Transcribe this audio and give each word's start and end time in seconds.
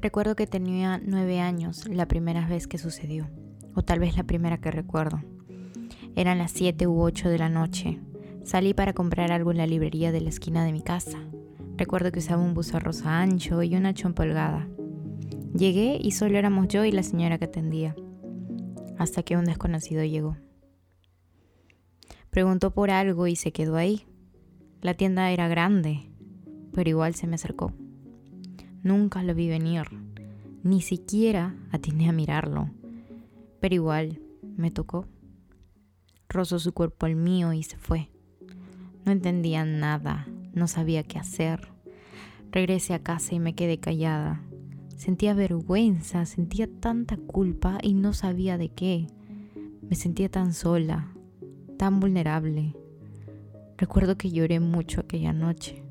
Recuerdo 0.00 0.36
que 0.36 0.46
tenía 0.46 1.00
nueve 1.04 1.40
años 1.40 1.88
la 1.88 2.06
primera 2.06 2.46
vez 2.46 2.68
que 2.68 2.78
sucedió, 2.78 3.28
o 3.74 3.82
tal 3.82 3.98
vez 3.98 4.16
la 4.16 4.22
primera 4.22 4.58
que 4.58 4.70
recuerdo. 4.70 5.20
Eran 6.14 6.38
las 6.38 6.52
siete 6.52 6.86
u 6.86 7.00
ocho 7.00 7.28
de 7.28 7.38
la 7.38 7.48
noche. 7.48 7.98
Salí 8.44 8.74
para 8.74 8.92
comprar 8.92 9.32
algo 9.32 9.50
en 9.50 9.56
la 9.56 9.66
librería 9.66 10.12
de 10.12 10.20
la 10.20 10.28
esquina 10.28 10.64
de 10.64 10.70
mi 10.70 10.82
casa. 10.82 11.18
Recuerdo 11.76 12.12
que 12.12 12.20
usaba 12.20 12.42
un 12.42 12.54
buzo 12.54 12.78
rosa 12.78 13.20
ancho 13.20 13.64
y 13.64 13.74
una 13.74 13.92
chompa 13.92 14.22
holgada. 14.22 14.68
Llegué 15.52 15.98
y 16.00 16.12
solo 16.12 16.38
éramos 16.38 16.68
yo 16.68 16.84
y 16.84 16.92
la 16.92 17.02
señora 17.02 17.38
que 17.38 17.46
atendía, 17.46 17.96
hasta 18.98 19.24
que 19.24 19.36
un 19.36 19.46
desconocido 19.46 20.04
llegó. 20.04 20.36
Preguntó 22.30 22.72
por 22.72 22.92
algo 22.92 23.26
y 23.26 23.34
se 23.34 23.50
quedó 23.50 23.74
ahí. 23.74 24.06
La 24.80 24.94
tienda 24.94 25.32
era 25.32 25.48
grande, 25.48 26.08
pero 26.72 26.88
igual 26.88 27.16
se 27.16 27.26
me 27.26 27.34
acercó. 27.34 27.72
Nunca 28.82 29.22
lo 29.22 29.34
vi 29.34 29.48
venir, 29.48 29.86
ni 30.62 30.80
siquiera 30.82 31.56
atiné 31.70 32.08
a 32.08 32.12
mirarlo, 32.12 32.70
pero 33.60 33.74
igual 33.74 34.20
me 34.56 34.70
tocó. 34.70 35.06
Rozó 36.28 36.58
su 36.58 36.72
cuerpo 36.72 37.06
al 37.06 37.16
mío 37.16 37.52
y 37.52 37.62
se 37.62 37.76
fue. 37.76 38.10
No 39.04 39.12
entendía 39.12 39.64
nada, 39.64 40.28
no 40.52 40.68
sabía 40.68 41.02
qué 41.02 41.18
hacer. 41.18 41.68
Regresé 42.52 42.94
a 42.94 43.02
casa 43.02 43.34
y 43.34 43.40
me 43.40 43.54
quedé 43.54 43.78
callada. 43.78 44.42
Sentía 44.96 45.34
vergüenza, 45.34 46.26
sentía 46.26 46.68
tanta 46.68 47.16
culpa 47.16 47.78
y 47.82 47.94
no 47.94 48.12
sabía 48.12 48.58
de 48.58 48.68
qué. 48.68 49.06
Me 49.80 49.96
sentía 49.96 50.28
tan 50.28 50.52
sola, 50.52 51.12
tan 51.78 52.00
vulnerable. 52.00 52.74
Recuerdo 53.76 54.18
que 54.18 54.30
lloré 54.30 54.60
mucho 54.60 55.00
aquella 55.00 55.32
noche. 55.32 55.84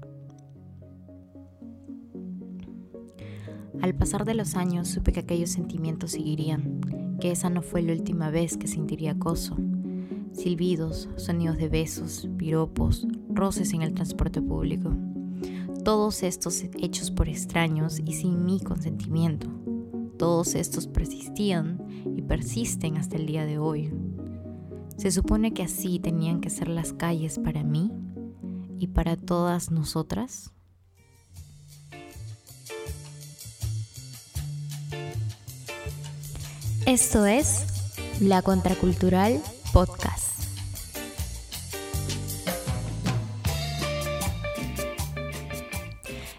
Al 3.81 3.93
pasar 3.95 4.25
de 4.25 4.33
los 4.33 4.55
años 4.55 4.87
supe 4.87 5.11
que 5.11 5.19
aquellos 5.19 5.51
sentimientos 5.51 6.11
seguirían, 6.11 6.81
que 7.19 7.31
esa 7.31 7.49
no 7.49 7.61
fue 7.61 7.81
la 7.81 7.93
última 7.93 8.29
vez 8.29 8.57
que 8.57 8.67
sentiría 8.67 9.11
acoso. 9.11 9.55
Silbidos, 10.31 11.09
sonidos 11.15 11.57
de 11.57 11.69
besos, 11.69 12.27
piropos, 12.37 13.07
roces 13.29 13.73
en 13.73 13.81
el 13.81 13.93
transporte 13.93 14.41
público. 14.41 14.91
Todos 15.83 16.23
estos 16.23 16.63
hechos 16.79 17.11
por 17.11 17.29
extraños 17.29 18.01
y 18.05 18.13
sin 18.13 18.45
mi 18.45 18.59
consentimiento. 18.59 19.47
Todos 20.17 20.55
estos 20.55 20.87
persistían 20.87 21.79
y 22.15 22.23
persisten 22.23 22.97
hasta 22.97 23.15
el 23.15 23.25
día 23.25 23.45
de 23.45 23.59
hoy. 23.59 23.93
Se 24.97 25.11
supone 25.11 25.53
que 25.53 25.63
así 25.63 25.99
tenían 25.99 26.41
que 26.41 26.49
ser 26.49 26.67
las 26.67 26.93
calles 26.93 27.37
para 27.37 27.63
mí 27.63 27.91
y 28.79 28.87
para 28.87 29.15
todas 29.15 29.71
nosotras. 29.71 30.51
Esto 36.87 37.25
es 37.25 37.65
La 38.21 38.41
Contracultural 38.41 39.41
Podcast. 39.73 40.41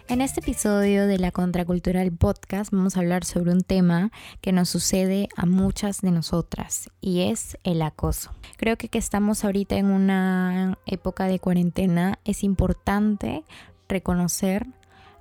En 0.07 0.21
este 0.21 0.39
episodio 0.39 1.05
de 1.05 1.19
la 1.19 1.29
Contracultural 1.29 2.11
Podcast 2.11 2.71
vamos 2.71 2.97
a 2.97 3.01
hablar 3.01 3.25
sobre 3.25 3.51
un 3.51 3.61
tema 3.61 4.11
que 4.41 4.51
nos 4.51 4.69
sucede 4.69 5.29
a 5.35 5.45
muchas 5.45 6.01
de 6.01 6.09
nosotras 6.09 6.89
y 6.99 7.29
es 7.29 7.55
el 7.63 7.83
acoso. 7.83 8.31
Creo 8.57 8.75
que 8.75 8.89
que 8.89 8.97
estamos 8.97 9.45
ahorita 9.45 9.75
en 9.75 9.85
una 9.85 10.79
época 10.87 11.25
de 11.25 11.37
cuarentena 11.37 12.17
es 12.25 12.43
importante 12.43 13.43
reconocer 13.87 14.65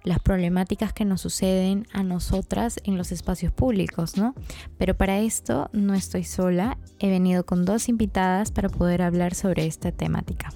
las 0.08 0.20
problemáticas 0.20 0.94
que 0.94 1.04
nos 1.04 1.20
suceden 1.20 1.86
a 1.92 2.02
nosotras 2.02 2.80
en 2.84 2.96
los 2.96 3.12
espacios 3.12 3.52
públicos, 3.52 4.16
¿no? 4.16 4.34
Pero 4.78 4.96
para 4.96 5.18
esto 5.18 5.68
no 5.72 5.92
estoy 5.92 6.24
sola, 6.24 6.78
he 6.98 7.10
venido 7.10 7.44
con 7.44 7.66
dos 7.66 7.90
invitadas 7.90 8.50
para 8.50 8.70
poder 8.70 9.02
hablar 9.02 9.34
sobre 9.34 9.66
esta 9.66 9.92
temática. 9.92 10.50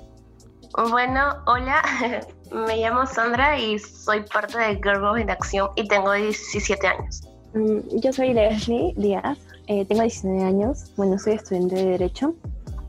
Bueno, 0.91 1.21
hola, 1.47 1.83
me 2.67 2.79
llamo 2.79 3.05
Sandra 3.05 3.61
y 3.61 3.79
soy 3.79 4.23
parte 4.23 4.59
de 4.59 4.77
Girl 4.77 5.19
en 5.19 5.29
Acción 5.29 5.69
y 5.77 5.87
tengo 5.87 6.13
17 6.13 6.87
años. 6.87 7.21
Mm, 7.53 8.01
yo 8.01 8.11
soy 8.11 8.33
Leslie 8.33 8.95
Díaz, 8.97 9.39
eh, 9.67 9.85
tengo 9.85 10.01
19 10.01 10.43
años, 10.45 10.93
bueno, 10.97 11.19
soy 11.19 11.35
estudiante 11.35 11.75
de 11.75 11.85
Derecho 11.85 12.35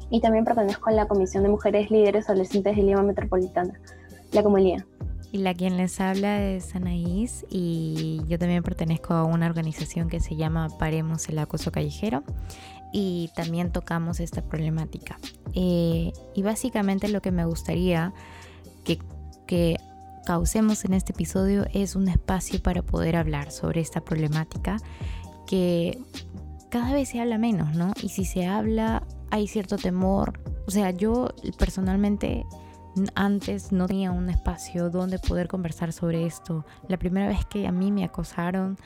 y 0.09 0.22
también 0.22 0.46
pertenezco 0.46 0.90
a 0.90 0.94
la 0.94 1.07
Comisión 1.09 1.44
de 1.44 1.50
Mujeres 1.50 1.91
Líderes 1.91 2.29
Adolescentes 2.29 2.78
de 2.78 2.84
Lima 2.84 3.03
Metropolitana, 3.03 3.73
la 4.31 4.44
Comunidad. 4.44 4.85
Y 5.34 5.40
la 5.40 5.56
quien 5.56 5.78
les 5.78 6.00
habla 6.00 6.44
es 6.44 6.76
Anaís 6.76 7.44
y 7.50 8.22
yo 8.28 8.38
también 8.38 8.62
pertenezco 8.62 9.16
a 9.16 9.24
una 9.24 9.48
organización 9.48 10.08
que 10.08 10.20
se 10.20 10.36
llama 10.36 10.70
Paremos 10.78 11.28
el 11.28 11.40
Acoso 11.40 11.72
Callejero 11.72 12.24
y 12.94 13.32
también 13.36 13.72
tocamos 13.72 14.20
esta 14.20 14.44
problemática. 14.44 15.18
Eh, 15.56 16.14
y 16.36 16.44
básicamente 16.44 17.08
lo 17.08 17.20
que 17.24 17.32
me 17.32 17.46
gustaría 17.46 18.14
que, 18.86 19.00
que 19.48 19.78
causemos 20.24 20.86
en 20.86 20.94
este 20.94 21.14
episodio 21.14 21.66
es 21.74 21.96
un 21.96 22.10
espacio 22.10 22.62
para 22.62 22.84
poder 22.84 23.16
hablar 23.16 23.52
sobre 23.52 23.82
esta 23.82 24.02
problemática 24.02 24.78
que 25.48 25.98
cada 26.70 26.94
vez 26.94 27.10
se 27.10 27.20
habla 27.20 27.40
menos, 27.40 27.76
¿no? 27.76 27.94
Y 28.04 28.10
si 28.10 28.24
se 28.26 28.46
habla 28.46 29.02
hay 29.32 29.48
cierto 29.48 29.78
temor. 29.78 30.40
O 30.68 30.72
sea, 30.72 30.92
yo 30.92 31.30
personalmente 31.58 32.46
antes 33.16 33.72
no 33.72 33.88
tenía 33.88 34.12
un 34.12 34.30
espacio 34.30 34.90
donde 34.90 35.20
poder 35.20 35.48
conversar 35.48 35.94
sobre 35.94 36.26
esto. 36.26 36.66
La 36.88 36.98
primera 36.98 37.28
vez 37.28 37.46
que 37.46 37.68
a 37.68 37.72
mí 37.72 37.92
me 37.92 38.04
acosaron, 38.04 38.78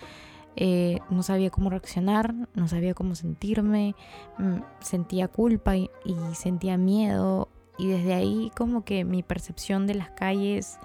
eh, 0.55 0.99
no 1.09 1.23
sabía 1.23 1.49
cómo 1.49 1.69
reaccionar, 1.69 2.33
no 2.55 2.67
sabía 2.67 2.93
cómo 2.93 3.15
sentirme, 3.15 3.95
mm, 4.37 4.57
sentía 4.79 5.27
culpa 5.27 5.75
y, 5.75 5.89
sentía 6.33 6.77
miedo. 6.77 7.49
Y 7.77 7.87
desde 7.87 8.13
ahí 8.13 8.51
como 8.55 8.83
que 8.83 9.05
mi 9.05 9.21
percepción 9.23 9.85
de 9.85 9.95
las 9.95 10.09
calles, 10.11 10.79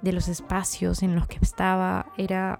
de 0.00 0.12
los 0.12 0.28
espacios 0.28 1.02
en 1.02 1.14
los 1.14 1.26
que 1.26 1.38
estaba, 1.42 2.06
era 2.16 2.58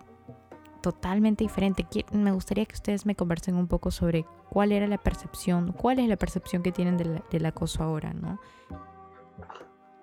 totalmente 0.83 1.45
diferente. 1.45 1.87
Me 2.13 2.33
gustaría 2.33 2.67
que 2.67 2.75
ustedes 2.75 3.07
me 3.07 3.15
conversen 3.15 3.55
un 3.55 3.69
poco 3.69 3.91
sobre 3.91 4.27
cuál 4.51 4.73
era 4.73 4.87
la 4.87 4.99
percepción, 4.99 5.73
cuál 5.73 6.01
es 6.01 6.09
la 6.09 6.17
percepción 6.17 6.63
que 6.63 6.73
tienen 6.73 6.99
del, 6.99 7.23
del 7.31 7.47
acoso 7.47 7.83
ahora, 7.83 8.13
¿no? 8.13 8.39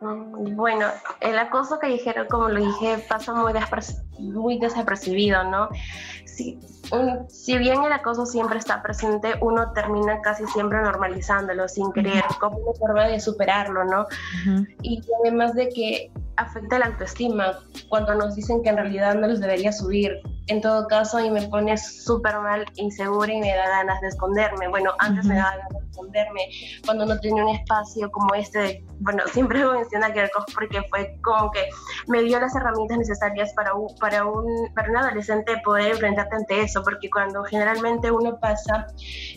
Mm, 0.01 0.55
bueno, 0.55 0.87
el 1.19 1.37
acoso 1.37 1.77
callejero, 1.77 2.27
como 2.27 2.49
lo 2.49 2.63
dije, 2.63 3.03
pasa 3.09 3.33
muy, 3.33 3.53
muy 4.19 4.57
desapercibido, 4.59 5.43
¿no? 5.43 5.69
Si, 6.25 6.57
si 7.27 7.57
bien 7.57 7.83
el 7.83 7.91
acoso 7.91 8.25
siempre 8.25 8.59
está 8.59 8.81
presente, 8.81 9.33
uno 9.41 9.73
termina 9.73 10.21
casi 10.21 10.45
siempre 10.47 10.81
normalizándolo 10.81 11.67
sin 11.67 11.91
querer, 11.91 12.23
como 12.39 12.57
una 12.57 12.73
forma 12.79 13.07
de 13.07 13.19
superarlo, 13.19 13.83
¿no? 13.83 14.07
Y 14.81 15.01
además 15.21 15.53
de 15.53 15.69
que 15.69 16.11
afecta 16.37 16.79
la 16.79 16.85
autoestima 16.87 17.59
cuando 17.89 18.15
nos 18.15 18.35
dicen 18.35 18.63
que 18.63 18.69
en 18.69 18.77
realidad 18.77 19.15
no 19.15 19.27
los 19.27 19.41
debería 19.41 19.73
subir. 19.73 20.13
En 20.47 20.61
todo 20.61 20.87
caso, 20.87 21.19
y 21.19 21.29
me 21.29 21.47
pone 21.49 21.77
súper 21.77 22.39
mal, 22.39 22.65
insegura 22.75 23.31
y 23.31 23.41
me 23.41 23.53
da 23.53 23.67
ganas 23.67 23.99
de 24.01 24.07
esconderme. 24.07 24.69
Bueno, 24.69 24.93
antes 24.99 25.25
me 25.25 25.35
daba 25.35 25.57
ganas 25.57 25.78
de 25.89 25.91
esconderme 25.91 26.41
cuando 26.85 27.05
no 27.05 27.19
tenía 27.19 27.45
un 27.45 27.55
espacio 27.55 28.09
como 28.11 28.33
este. 28.35 28.83
bueno, 28.99 29.23
siempre 29.33 29.65
menciona 29.65 30.13
Kerkhoff 30.13 30.45
porque 30.53 30.81
fue 30.89 31.17
como 31.23 31.51
que 31.51 31.69
me 32.07 32.23
dio 32.23 32.39
las 32.39 32.55
herramientas 32.55 32.97
necesarias 32.97 33.53
para 33.53 33.73
un, 33.73 33.87
para 33.99 34.25
un, 34.25 34.73
para 34.73 34.89
un 34.89 34.97
adolescente 34.97 35.57
poder 35.63 35.91
enfrentarte 35.91 36.35
ante 36.35 36.61
eso, 36.61 36.83
porque 36.83 37.09
cuando 37.09 37.43
generalmente 37.43 38.11
uno 38.11 38.39
pasa, 38.39 38.87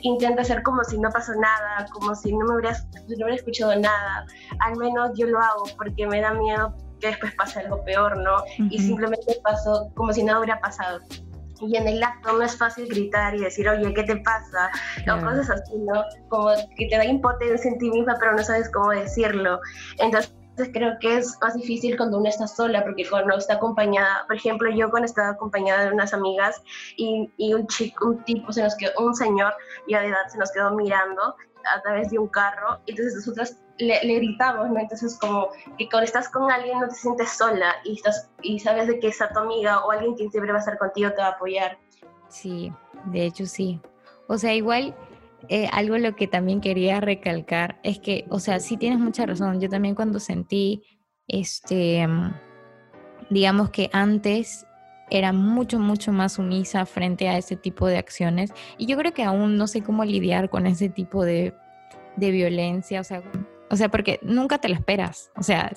intenta 0.03 0.43
hacer 0.43 0.63
como 0.63 0.83
si 0.85 0.99
no 0.99 1.11
pasó 1.11 1.33
nada, 1.35 1.87
como 1.93 2.15
si 2.15 2.33
no 2.33 2.47
me 2.47 2.59
hubiera, 2.59 2.77
no 3.09 3.17
hubiera 3.17 3.35
escuchado 3.35 3.75
nada. 3.77 4.27
Al 4.61 4.77
menos 4.77 5.11
yo 5.17 5.27
lo 5.27 5.39
hago 5.39 5.65
porque 5.77 6.07
me 6.07 6.21
da 6.21 6.33
miedo 6.35 6.75
que 7.01 7.09
después 7.09 7.35
pase 7.35 7.61
algo 7.61 7.85
peor, 7.85 8.17
¿no? 8.17 8.45
Y 8.71 8.79
simplemente 8.79 9.37
pasó 9.43 9.91
como 9.95 10.13
si 10.13 10.23
nada 10.23 10.39
hubiera 10.39 10.61
pasado. 10.61 11.01
Y 11.63 11.77
en 11.77 11.87
el 11.87 12.03
acto 12.03 12.33
no 12.33 12.43
es 12.43 12.57
fácil 12.57 12.89
gritar 12.89 13.35
y 13.35 13.41
decir, 13.41 13.69
oye, 13.69 13.95
¿qué 13.95 14.03
te 14.03 14.17
pasa? 14.17 14.71
O 15.07 15.21
cosas 15.25 15.49
así, 15.49 15.79
¿no? 15.79 16.03
Como 16.29 16.51
que 16.77 16.87
te 16.87 16.97
da 16.97 17.05
impotencia 17.05 17.71
en 17.71 17.79
ti 17.79 17.91
misma, 17.91 18.17
pero 18.19 18.33
no 18.33 18.43
sabes 18.43 18.69
cómo 18.71 18.91
decirlo. 18.91 19.61
Entonces, 19.99 20.33
creo 20.73 20.99
que 21.01 21.19
es 21.19 21.39
más 21.41 21.55
difícil 21.55 21.97
cuando 21.97 22.19
uno 22.19 22.29
está 22.29 22.47
sola, 22.47 22.83
porque 22.83 23.09
cuando 23.09 23.37
está 23.37 23.55
acompañada, 23.55 24.25
por 24.27 24.37
ejemplo, 24.37 24.71
yo 24.71 24.91
cuando 24.91 25.07
estaba 25.07 25.31
acompañada 25.31 25.85
de 25.85 25.93
unas 25.93 26.13
amigas 26.13 26.61
y, 26.97 27.31
y 27.37 27.55
un 27.55 27.67
chico, 27.69 28.09
un 28.09 28.25
tipo, 28.25 28.53
se 28.53 28.63
nos 28.63 28.75
quedó, 28.77 28.93
un 28.99 29.15
señor 29.15 29.55
ya 29.89 30.01
de 30.01 30.09
edad 30.09 30.29
se 30.29 30.39
nos 30.39 30.51
quedó 30.53 30.75
mirando 30.75 31.37
a 31.73 31.81
través 31.83 32.11
de 32.11 32.19
un 32.19 32.27
carro, 32.29 32.81
y 32.87 32.91
entonces 32.91 33.15
nosotras 33.15 33.62
le, 33.83 34.15
gritamos, 34.17 34.71
¿no? 34.71 34.79
Entonces 34.79 35.19
como 35.19 35.49
que 35.79 35.89
cuando 35.89 36.05
estás 36.05 36.29
con 36.29 36.51
alguien 36.51 36.81
no 36.81 36.89
te 36.89 36.95
sientes 36.95 37.33
sola 37.33 37.75
y, 37.85 37.95
estás, 37.95 38.31
y 38.43 38.59
sabes 38.59 38.87
de 38.89 38.99
que 38.99 39.09
esa 39.09 39.29
tu 39.33 39.41
amiga 39.41 39.85
o 39.85 39.91
alguien 39.91 40.17
que 40.17 40.29
siempre 40.31 40.53
va 40.53 40.59
a 40.59 40.61
estar 40.61 40.79
contigo 40.79 41.11
te 41.11 41.17
va 41.17 41.29
a 41.29 41.33
apoyar. 41.33 41.79
Sí, 42.29 42.73
de 43.07 43.27
hecho 43.27 43.47
sí. 43.47 43.81
O 44.29 44.39
sea, 44.39 44.55
igual 44.55 44.95
eh, 45.49 45.69
algo 45.73 45.99
lo 45.99 46.15
que 46.15 46.29
también 46.29 46.61
quería 46.61 47.01
recalcar 47.01 47.79
es 47.83 47.99
que, 47.99 48.27
o 48.31 48.39
sea, 48.39 48.61
sí 48.61 48.77
tienes 48.77 48.99
mucha 48.99 49.27
razón. 49.27 49.61
Yo 49.61 49.69
también 49.69 49.95
cuando 49.95 50.21
sentí, 50.21 50.83
este, 51.27 52.07
digamos 53.31 53.71
que 53.71 53.91
antes 53.93 54.67
era 55.11 55.33
mucho, 55.33 55.79
mucho 55.79 56.13
más 56.13 56.35
sumisa 56.35 56.87
frente 56.87 57.29
a 57.29 57.37
ese 57.37 57.57
tipo 57.57 57.87
de 57.87 57.99
acciones. 57.99 58.53
Y 58.79 58.87
yo 58.87 58.97
creo 58.97 59.13
que 59.13 59.25
aún 59.25 59.57
no 59.57 59.67
sé 59.67 59.83
cómo 59.83 60.05
lidiar 60.05 60.49
con 60.49 60.67
ese 60.67 60.89
tipo 60.89 61.25
de, 61.25 61.55
de 62.17 62.31
violencia, 62.31 63.01
o 63.01 63.05
sea, 63.05 63.23
o 63.73 63.77
sea, 63.77 63.89
porque 63.89 64.21
nunca 64.23 64.59
te 64.59 64.69
lo 64.69 64.75
esperas, 64.75 65.31
o 65.35 65.43
sea, 65.43 65.73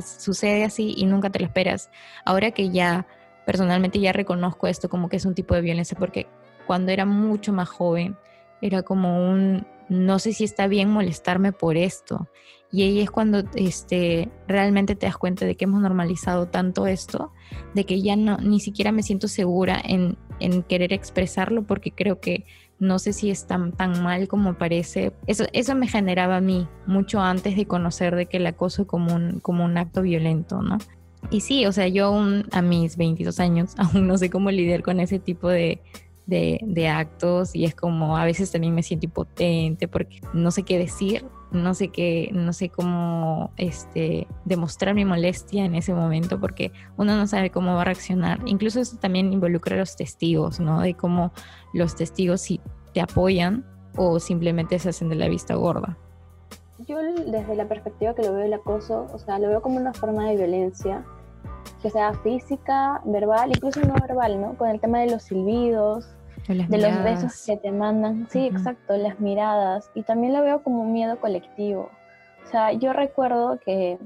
sucede 0.00 0.64
así 0.64 0.94
y 0.96 1.06
nunca 1.06 1.30
te 1.30 1.38
lo 1.38 1.44
esperas. 1.44 1.90
Ahora 2.24 2.50
que 2.50 2.70
ya 2.70 3.06
personalmente 3.46 4.00
ya 4.00 4.12
reconozco 4.12 4.66
esto 4.66 4.88
como 4.88 5.08
que 5.08 5.14
es 5.14 5.24
un 5.24 5.36
tipo 5.36 5.54
de 5.54 5.60
violencia, 5.60 5.96
porque 5.96 6.26
cuando 6.66 6.90
era 6.90 7.06
mucho 7.06 7.52
más 7.52 7.68
joven 7.68 8.16
era 8.60 8.82
como 8.82 9.30
un, 9.30 9.64
no 9.88 10.18
sé 10.18 10.32
si 10.32 10.42
está 10.42 10.66
bien 10.66 10.90
molestarme 10.90 11.52
por 11.52 11.76
esto. 11.76 12.28
Y 12.72 12.82
ahí 12.82 12.98
es 12.98 13.12
cuando 13.12 13.44
este, 13.54 14.28
realmente 14.48 14.96
te 14.96 15.06
das 15.06 15.16
cuenta 15.16 15.46
de 15.46 15.56
que 15.56 15.66
hemos 15.66 15.80
normalizado 15.80 16.48
tanto 16.48 16.88
esto, 16.88 17.32
de 17.74 17.86
que 17.86 18.02
ya 18.02 18.16
no, 18.16 18.38
ni 18.38 18.58
siquiera 18.58 18.90
me 18.90 19.04
siento 19.04 19.28
segura 19.28 19.80
en, 19.84 20.18
en 20.40 20.64
querer 20.64 20.92
expresarlo 20.92 21.62
porque 21.62 21.92
creo 21.92 22.18
que 22.18 22.44
no 22.78 22.98
sé 22.98 23.12
si 23.12 23.30
es 23.30 23.46
tan, 23.46 23.72
tan 23.72 24.02
mal 24.02 24.28
como 24.28 24.54
parece. 24.54 25.12
Eso, 25.26 25.44
eso 25.52 25.74
me 25.74 25.88
generaba 25.88 26.36
a 26.36 26.40
mí 26.40 26.68
mucho 26.86 27.20
antes 27.20 27.56
de 27.56 27.66
conocer 27.66 28.14
de 28.16 28.26
que 28.26 28.36
el 28.36 28.46
acoso 28.46 28.86
como 28.86 29.14
un, 29.14 29.40
como 29.40 29.64
un 29.64 29.78
acto 29.78 30.02
violento, 30.02 30.62
¿no? 30.62 30.78
Y 31.30 31.40
sí, 31.40 31.66
o 31.66 31.72
sea, 31.72 31.88
yo 31.88 32.06
aún 32.06 32.46
a 32.52 32.62
mis 32.62 32.96
22 32.96 33.40
años 33.40 33.74
aún 33.78 34.06
no 34.06 34.18
sé 34.18 34.30
cómo 34.30 34.50
lidiar 34.50 34.82
con 34.82 35.00
ese 35.00 35.18
tipo 35.18 35.48
de, 35.48 35.80
de, 36.26 36.60
de, 36.62 36.88
actos 36.88 37.54
y 37.54 37.64
es 37.64 37.74
como 37.74 38.16
a 38.16 38.24
veces 38.24 38.50
también 38.52 38.74
me 38.74 38.82
siento 38.82 39.06
impotente 39.06 39.88
porque 39.88 40.20
no 40.32 40.50
sé 40.50 40.62
qué 40.62 40.78
decir, 40.78 41.24
no 41.50 41.74
sé 41.74 41.88
qué, 41.88 42.30
no 42.32 42.52
sé 42.52 42.68
cómo 42.68 43.50
este, 43.56 44.26
demostrar 44.44 44.94
mi 44.94 45.04
molestia 45.04 45.64
en 45.64 45.74
ese 45.74 45.94
momento 45.94 46.40
porque 46.40 46.72
uno 46.96 47.16
no 47.16 47.26
sabe 47.26 47.50
cómo 47.50 47.74
va 47.74 47.82
a 47.82 47.84
reaccionar. 47.84 48.40
Incluso 48.46 48.80
eso 48.80 48.96
también 48.96 49.32
involucra 49.32 49.76
a 49.76 49.78
los 49.78 49.96
testigos, 49.96 50.60
¿no? 50.60 50.80
De 50.80 50.94
cómo 50.94 51.32
los 51.72 51.94
testigos 51.94 52.40
si 52.40 52.60
te 52.92 53.00
apoyan 53.00 53.64
o 53.96 54.20
simplemente 54.20 54.78
se 54.78 54.90
hacen 54.90 55.08
de 55.08 55.16
la 55.16 55.28
vista 55.28 55.54
gorda. 55.54 55.96
Yo 56.86 56.98
desde 56.98 57.56
la 57.56 57.66
perspectiva 57.66 58.14
que 58.14 58.22
lo 58.22 58.34
veo 58.34 58.44
el 58.44 58.52
acoso, 58.52 59.06
o 59.12 59.18
sea, 59.18 59.38
lo 59.38 59.48
veo 59.48 59.62
como 59.62 59.76
una 59.76 59.94
forma 59.94 60.28
de 60.28 60.36
violencia 60.36 61.04
que 61.80 61.90
sea 61.90 62.12
física, 62.22 63.00
verbal, 63.04 63.50
incluso 63.50 63.80
no 63.80 63.94
verbal, 63.94 64.40
¿no? 64.40 64.56
Con 64.58 64.68
el 64.68 64.80
tema 64.80 65.00
de 65.00 65.10
los 65.10 65.22
silbidos, 65.22 66.08
de 66.48 66.78
los 66.78 67.04
besos 67.04 67.44
que 67.46 67.56
te 67.56 67.72
mandan. 67.72 68.26
Sí, 68.30 68.46
exacto, 68.46 68.96
las 68.96 69.18
miradas. 69.20 69.90
Y 69.94 70.02
también 70.02 70.32
lo 70.32 70.42
veo 70.42 70.62
como 70.62 70.82
un 70.82 70.92
miedo 70.92 71.18
colectivo. 71.20 71.90
O 72.44 72.50
sea, 72.50 72.72
yo 72.72 72.92
recuerdo 72.92 73.58
que 73.64 73.98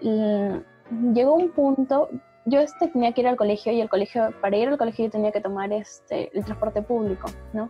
llegó 0.00 1.34
un 1.34 1.50
punto, 1.50 2.08
yo 2.46 2.60
este 2.60 2.88
tenía 2.88 3.12
que 3.12 3.22
ir 3.22 3.28
al 3.28 3.36
colegio 3.36 3.72
y 3.72 3.80
el 3.80 3.88
colegio, 3.88 4.32
para 4.40 4.56
ir 4.56 4.68
al 4.68 4.78
colegio 4.78 5.06
yo 5.06 5.10
tenía 5.10 5.32
que 5.32 5.40
tomar 5.40 5.72
este, 5.72 6.36
el 6.36 6.44
transporte 6.44 6.82
público, 6.82 7.28
¿no? 7.52 7.68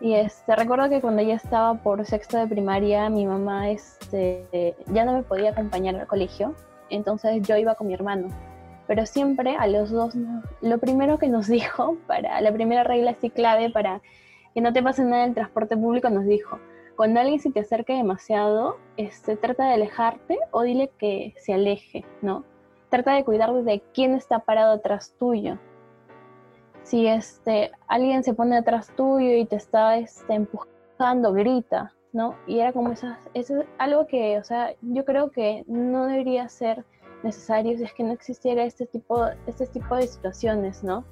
Y 0.00 0.14
este, 0.14 0.56
recuerdo 0.56 0.88
que 0.88 1.00
cuando 1.00 1.22
ya 1.22 1.34
estaba 1.34 1.74
por 1.74 2.06
sexto 2.06 2.38
de 2.38 2.46
primaria, 2.46 3.10
mi 3.10 3.26
mamá 3.26 3.70
este, 3.70 4.74
ya 4.86 5.04
no 5.04 5.12
me 5.12 5.22
podía 5.22 5.50
acompañar 5.50 5.96
al 5.96 6.06
colegio, 6.06 6.54
entonces 6.88 7.42
yo 7.42 7.56
iba 7.56 7.74
con 7.74 7.88
mi 7.88 7.94
hermano 7.94 8.28
pero 8.90 9.06
siempre 9.06 9.54
a 9.56 9.68
los 9.68 9.92
dos, 9.92 10.16
lo 10.62 10.78
primero 10.78 11.16
que 11.16 11.28
nos 11.28 11.46
dijo, 11.58 11.96
para 12.08 12.40
la 12.40 12.52
primera 12.52 12.82
regla 12.82 13.12
así 13.12 13.30
clave 13.30 13.70
para 13.70 14.02
que 14.52 14.60
no 14.60 14.72
te 14.72 14.82
pase 14.82 15.04
nada 15.04 15.22
en 15.22 15.28
el 15.28 15.34
transporte 15.36 15.76
público, 15.76 16.10
nos 16.10 16.24
dijo, 16.24 16.58
cuando 16.96 17.20
alguien 17.20 17.38
se 17.38 17.52
te 17.52 17.60
acerque 17.60 17.92
demasiado, 17.92 18.78
este, 18.96 19.36
trata 19.36 19.66
de 19.66 19.74
alejarte 19.74 20.40
o 20.50 20.62
dile 20.62 20.90
que 20.98 21.34
se 21.36 21.52
aleje, 21.54 22.04
¿no? 22.20 22.42
Trata 22.88 23.14
de 23.14 23.22
cuidar 23.22 23.52
de 23.52 23.80
quién 23.94 24.14
está 24.14 24.40
parado 24.40 24.72
atrás 24.72 25.14
tuyo. 25.20 25.56
Si 26.82 27.06
este, 27.06 27.70
alguien 27.86 28.24
se 28.24 28.34
pone 28.34 28.56
atrás 28.56 28.90
tuyo 28.96 29.36
y 29.36 29.44
te 29.44 29.54
está 29.54 29.98
este, 29.98 30.34
empujando, 30.34 31.32
grita, 31.32 31.92
¿no? 32.12 32.34
Y 32.48 32.58
era 32.58 32.72
como 32.72 32.90
esas, 32.90 33.20
eso 33.34 33.60
es 33.60 33.66
algo 33.78 34.08
que, 34.08 34.36
o 34.36 34.42
sea, 34.42 34.74
yo 34.80 35.04
creo 35.04 35.30
que 35.30 35.62
no 35.68 36.06
debería 36.06 36.48
ser 36.48 36.84
necesarios 37.22 37.78
si 37.78 37.84
es 37.84 37.92
que 37.92 38.02
no 38.02 38.12
existiera 38.12 38.64
este 38.64 38.86
tipo, 38.86 39.26
este 39.46 39.66
tipo 39.66 39.96
de 39.96 40.06
situaciones, 40.06 40.82
¿no? 40.82 41.04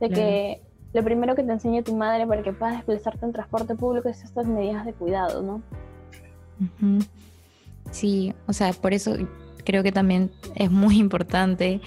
De 0.00 0.08
que 0.10 0.62
lo 0.92 1.02
primero 1.02 1.34
que 1.34 1.42
te 1.42 1.52
enseña 1.52 1.82
tu 1.82 1.96
madre 1.96 2.26
para 2.26 2.42
que 2.42 2.52
puedas 2.52 2.76
desplazarte 2.76 3.24
en 3.24 3.32
transporte 3.32 3.74
público 3.74 4.08
es 4.08 4.22
estas 4.24 4.46
medidas 4.46 4.84
de 4.84 4.92
cuidado, 4.92 5.42
¿no? 5.42 5.62
Sí, 7.90 8.34
o 8.46 8.52
sea, 8.52 8.72
por 8.72 8.92
eso 8.92 9.14
creo 9.64 9.82
que 9.82 9.92
también 9.92 10.30
es 10.56 10.70
muy 10.70 10.98
importante 10.98 11.80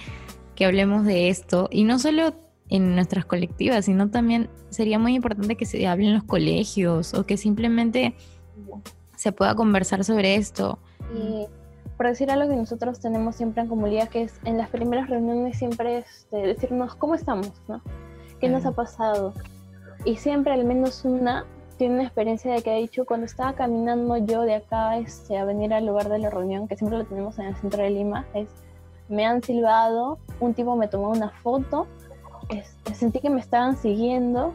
que 0.54 0.64
hablemos 0.64 1.04
de 1.04 1.28
esto 1.28 1.68
y 1.70 1.84
no 1.84 1.98
solo 1.98 2.34
en 2.68 2.94
nuestras 2.94 3.24
colectivas, 3.24 3.84
sino 3.84 4.10
también 4.10 4.48
sería 4.70 4.98
muy 4.98 5.14
importante 5.14 5.56
que 5.56 5.66
se 5.66 5.86
hable 5.86 6.06
en 6.06 6.14
los 6.14 6.24
colegios 6.24 7.14
o 7.14 7.24
que 7.24 7.36
simplemente 7.36 8.14
se 9.16 9.32
pueda 9.32 9.54
conversar 9.54 10.04
sobre 10.04 10.34
esto. 10.34 10.78
Y 11.14 11.46
por 11.96 12.06
decir 12.06 12.30
algo 12.30 12.48
que 12.48 12.56
nosotros 12.56 13.00
tenemos 13.00 13.36
siempre 13.36 13.62
en 13.62 13.68
comunidad, 13.68 14.08
que 14.08 14.22
es 14.22 14.34
en 14.44 14.58
las 14.58 14.68
primeras 14.68 15.08
reuniones 15.08 15.58
siempre 15.58 15.98
este, 15.98 16.36
decirnos 16.36 16.94
cómo 16.94 17.14
estamos, 17.14 17.52
¿no? 17.68 17.80
¿Qué 18.40 18.48
nos 18.48 18.66
ha 18.66 18.72
pasado? 18.72 19.32
Y 20.04 20.16
siempre 20.16 20.52
al 20.52 20.64
menos 20.64 21.04
una 21.04 21.46
tiene 21.76 21.94
una 21.94 22.04
experiencia 22.04 22.52
de 22.52 22.62
que 22.62 22.70
ha 22.70 22.76
dicho, 22.76 23.04
cuando 23.04 23.26
estaba 23.26 23.54
caminando 23.54 24.16
yo 24.16 24.42
de 24.42 24.54
acá 24.54 24.98
este, 24.98 25.36
a 25.36 25.44
venir 25.44 25.74
al 25.74 25.86
lugar 25.86 26.08
de 26.08 26.18
la 26.18 26.30
reunión, 26.30 26.68
que 26.68 26.76
siempre 26.76 26.98
lo 26.98 27.04
tenemos 27.04 27.38
en 27.38 27.46
el 27.46 27.56
centro 27.56 27.82
de 27.82 27.90
Lima, 27.90 28.26
es, 28.34 28.48
me 29.08 29.26
han 29.26 29.42
silbado, 29.42 30.18
un 30.40 30.54
tipo 30.54 30.74
me 30.76 30.88
tomó 30.88 31.10
una 31.10 31.30
foto, 31.42 31.86
este, 32.48 32.94
sentí 32.94 33.20
que 33.20 33.30
me 33.30 33.40
estaban 33.40 33.76
siguiendo, 33.76 34.54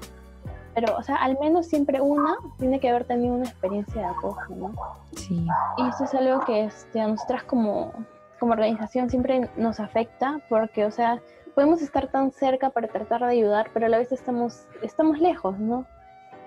pero, 0.73 0.95
o 0.97 1.03
sea, 1.03 1.15
al 1.15 1.37
menos 1.39 1.67
siempre 1.67 2.01
una 2.01 2.35
tiene 2.57 2.79
que 2.79 2.89
haber 2.89 3.05
tenido 3.05 3.35
una 3.35 3.45
experiencia 3.45 4.01
de 4.01 4.07
acoso, 4.07 4.55
¿no? 4.55 4.73
Sí. 5.15 5.45
Y 5.77 5.87
eso 5.87 6.03
es 6.03 6.13
algo 6.13 6.41
que 6.41 6.65
este, 6.65 7.01
a 7.01 7.07
nosotras 7.07 7.43
como, 7.43 7.93
como 8.39 8.53
organización 8.53 9.09
siempre 9.09 9.49
nos 9.57 9.79
afecta, 9.79 10.39
porque, 10.49 10.85
o 10.85 10.91
sea, 10.91 11.21
podemos 11.53 11.81
estar 11.81 12.07
tan 12.07 12.31
cerca 12.31 12.69
para 12.69 12.87
tratar 12.87 13.21
de 13.21 13.31
ayudar, 13.31 13.69
pero 13.73 13.85
a 13.85 13.89
la 13.89 13.97
vez 13.97 14.11
estamos, 14.11 14.65
estamos 14.81 15.19
lejos, 15.19 15.59
¿no? 15.59 15.85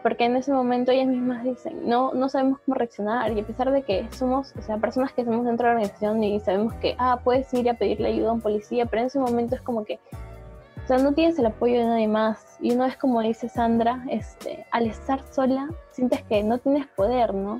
Porque 0.02 0.24
en 0.24 0.36
ese 0.36 0.52
momento 0.52 0.92
ellas 0.92 1.06
mismas 1.06 1.44
dicen, 1.44 1.88
no, 1.88 2.12
no 2.12 2.28
sabemos 2.28 2.58
cómo 2.64 2.74
reaccionar, 2.74 3.32
y 3.32 3.40
a 3.40 3.46
pesar 3.46 3.70
de 3.70 3.82
que 3.82 4.06
somos, 4.12 4.54
o 4.56 4.62
sea, 4.62 4.76
personas 4.78 5.12
que 5.12 5.24
somos 5.24 5.44
dentro 5.44 5.66
de 5.66 5.74
la 5.74 5.80
organización 5.80 6.22
y 6.22 6.40
sabemos 6.40 6.74
que, 6.74 6.94
ah, 6.98 7.20
puedes 7.24 7.52
ir 7.54 7.68
a 7.70 7.74
pedirle 7.74 8.08
ayuda 8.08 8.30
a 8.30 8.32
un 8.32 8.40
policía, 8.40 8.86
pero 8.86 9.00
en 9.00 9.06
ese 9.06 9.18
momento 9.18 9.54
es 9.54 9.62
como 9.62 9.84
que 9.84 9.98
o 10.84 10.86
sea, 10.86 10.98
no 10.98 11.12
tienes 11.14 11.38
el 11.38 11.46
apoyo 11.46 11.78
de 11.78 11.86
nadie 11.86 12.08
más. 12.08 12.58
Y 12.60 12.72
uno 12.74 12.84
es 12.84 12.96
como 12.98 13.22
dice 13.22 13.48
Sandra, 13.48 14.04
este, 14.10 14.66
al 14.70 14.86
estar 14.86 15.22
sola, 15.32 15.70
sientes 15.92 16.22
que 16.24 16.44
no 16.44 16.58
tienes 16.58 16.86
poder, 16.88 17.32
¿no? 17.32 17.58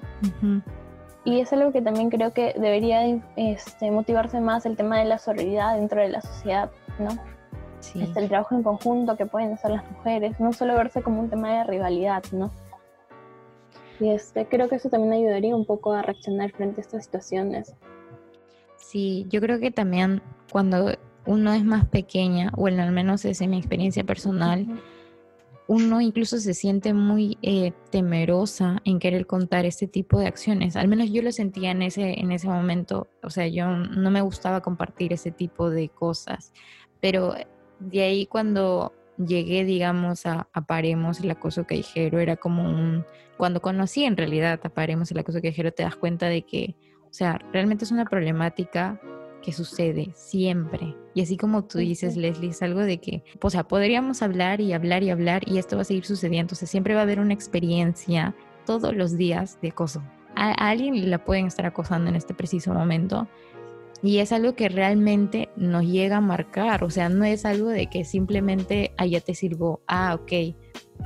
Y 1.25 1.41
es 1.41 1.51
algo 1.55 1.73
que 1.73 1.81
también 1.81 2.11
creo 2.11 2.35
que 2.35 2.53
debería 2.53 3.03
este, 3.37 3.91
motivarse 3.91 4.41
más 4.41 4.67
el 4.67 4.77
tema 4.77 4.99
de 4.99 5.07
la 5.07 5.19
solidaridad 5.19 5.77
dentro 5.77 6.03
de 6.03 6.11
la 6.11 6.21
sociedad, 6.21 6.71
¿no? 6.99 7.09
Sí. 7.81 8.03
Este, 8.03 8.21
el 8.21 8.29
trabajo 8.29 8.57
en 8.57 8.63
conjunto 8.63 9.17
que 9.17 9.25
pueden 9.25 9.55
hacer 9.55 9.71
las 9.71 9.91
mujeres, 9.91 10.39
no 10.39 10.53
solo 10.53 10.75
verse 10.75 11.03
como 11.03 11.21
un 11.21 11.31
tema 11.31 11.51
de 11.51 11.65
rivalidad, 11.65 12.25
¿no? 12.31 12.51
Y 14.01 14.11
este, 14.11 14.45
creo 14.47 14.69
que 14.69 14.77
eso 14.77 14.91
también 14.91 15.15
ayudaría 15.15 15.57
un 15.57 15.65
poco 15.65 15.95
a 15.95 16.03
reaccionar 16.03 16.53
frente 16.53 16.81
a 16.81 16.83
estas 16.83 17.05
situaciones. 17.05 17.75
Sí, 18.77 19.25
yo 19.31 19.41
creo 19.41 19.59
que 19.61 19.71
también 19.71 20.21
cuando 20.53 20.95
uno 21.27 21.53
es 21.53 21.65
más 21.65 21.87
pequeña, 21.87 22.53
o 22.57 22.67
al 22.67 22.93
menos 22.93 23.25
es 23.25 23.41
en 23.41 23.51
mi 23.51 23.59
experiencia 23.59 24.05
personal, 24.05 24.67
uno 25.67 26.01
incluso 26.01 26.39
se 26.39 26.53
siente 26.53 26.93
muy 26.93 27.39
eh, 27.41 27.73
temerosa 27.91 28.83
en 28.85 28.99
querer 28.99 29.27
contar 29.27 29.65
este 29.65 29.87
tipo 29.87 30.19
de 30.19 30.27
acciones. 30.27 30.77
Al 30.77 30.89
menos 30.89 31.11
yo 31.11 31.23
lo 31.23 31.33
sentía 31.33 31.71
en 31.71 31.83
ese, 31.83 32.21
en 32.21 32.33
ese 32.33 32.49
momento. 32.49 33.09
O 33.23 33.31
sea, 33.31 33.47
yo 33.47 33.69
no 33.69 34.11
me 34.11 34.21
gustaba 34.21 34.61
compartir 34.61 35.15
ese 35.15 35.31
tipo 35.31 35.71
de 35.71 35.89
cosas. 35.89 36.53
Pero 37.01 37.35
de 37.79 38.03
ahí 38.03 38.27
cuando 38.27 38.93
llegué, 39.17 39.65
digamos, 39.65 40.27
a, 40.27 40.49
a 40.53 40.67
Paremos 40.67 41.21
el 41.21 41.31
acoso 41.31 41.65
callejero, 41.65 42.19
era 42.19 42.37
como 42.37 42.65
un... 42.65 43.07
Cuando 43.39 43.63
conocí 43.63 44.05
en 44.05 44.19
realidad 44.19 44.61
a 44.63 44.69
Paremos 44.69 45.11
el 45.11 45.19
acoso 45.19 45.41
callejero, 45.41 45.73
te 45.73 45.83
das 45.83 45.97
cuenta 45.97 46.27
de 46.27 46.43
que, 46.43 46.77
o 47.05 47.13
sea, 47.13 47.41
realmente 47.53 47.85
es 47.85 47.91
una 47.91 48.05
problemática 48.05 49.01
que 49.45 49.53
sucede 49.53 50.11
siempre. 50.15 50.97
Y 51.13 51.23
así 51.23 51.37
como 51.37 51.65
tú 51.65 51.79
dices, 51.79 52.17
Leslie, 52.17 52.51
es 52.51 52.63
algo 52.63 52.81
de 52.81 52.99
que, 52.99 53.23
o 53.43 53.51
sea, 53.51 53.69
podríamos 53.69 54.23
hablar 54.23 54.61
y 54.61 54.73
hablar 54.73 55.03
y 55.03 55.11
hablar 55.11 55.43
y 55.47 55.59
esto 55.59 55.77
va 55.77 55.83
a 55.83 55.85
seguir 55.85 56.07
sucediendo. 56.07 56.45
Entonces 56.45 56.71
siempre 56.71 56.95
va 56.95 57.01
a 57.01 57.03
haber 57.03 57.21
una 57.21 57.35
experiencia 57.35 58.35
todos 58.65 58.97
los 58.97 59.17
días 59.17 59.61
de 59.61 59.69
acoso. 59.69 60.03
A, 60.35 60.53
alguien 60.53 61.11
la 61.11 61.25
pueden 61.25 61.47
estar 61.47 61.67
acosando 61.67 62.09
en 62.09 62.17
este 62.17 62.33
preciso 62.33 62.73
momento. 62.73 63.29
Y 64.03 64.19
es 64.19 64.33
algo 64.33 64.55
que 64.55 64.69
realmente 64.69 65.51
nos 65.57 65.85
llega 65.85 66.17
a 66.17 66.21
marcar. 66.23 66.83
O 66.83 66.91
sea, 66.91 67.09
no 67.11 67.25
es 67.25 67.45
algo 67.45 67.69
de 67.69 67.89
que 67.89 68.05
simplemente, 68.05 68.93
ah, 68.97 69.07
ya 69.07 69.21
te 69.21 69.35
sirvo, 69.35 69.83
ah, 69.87 70.19
ok. 70.19 70.57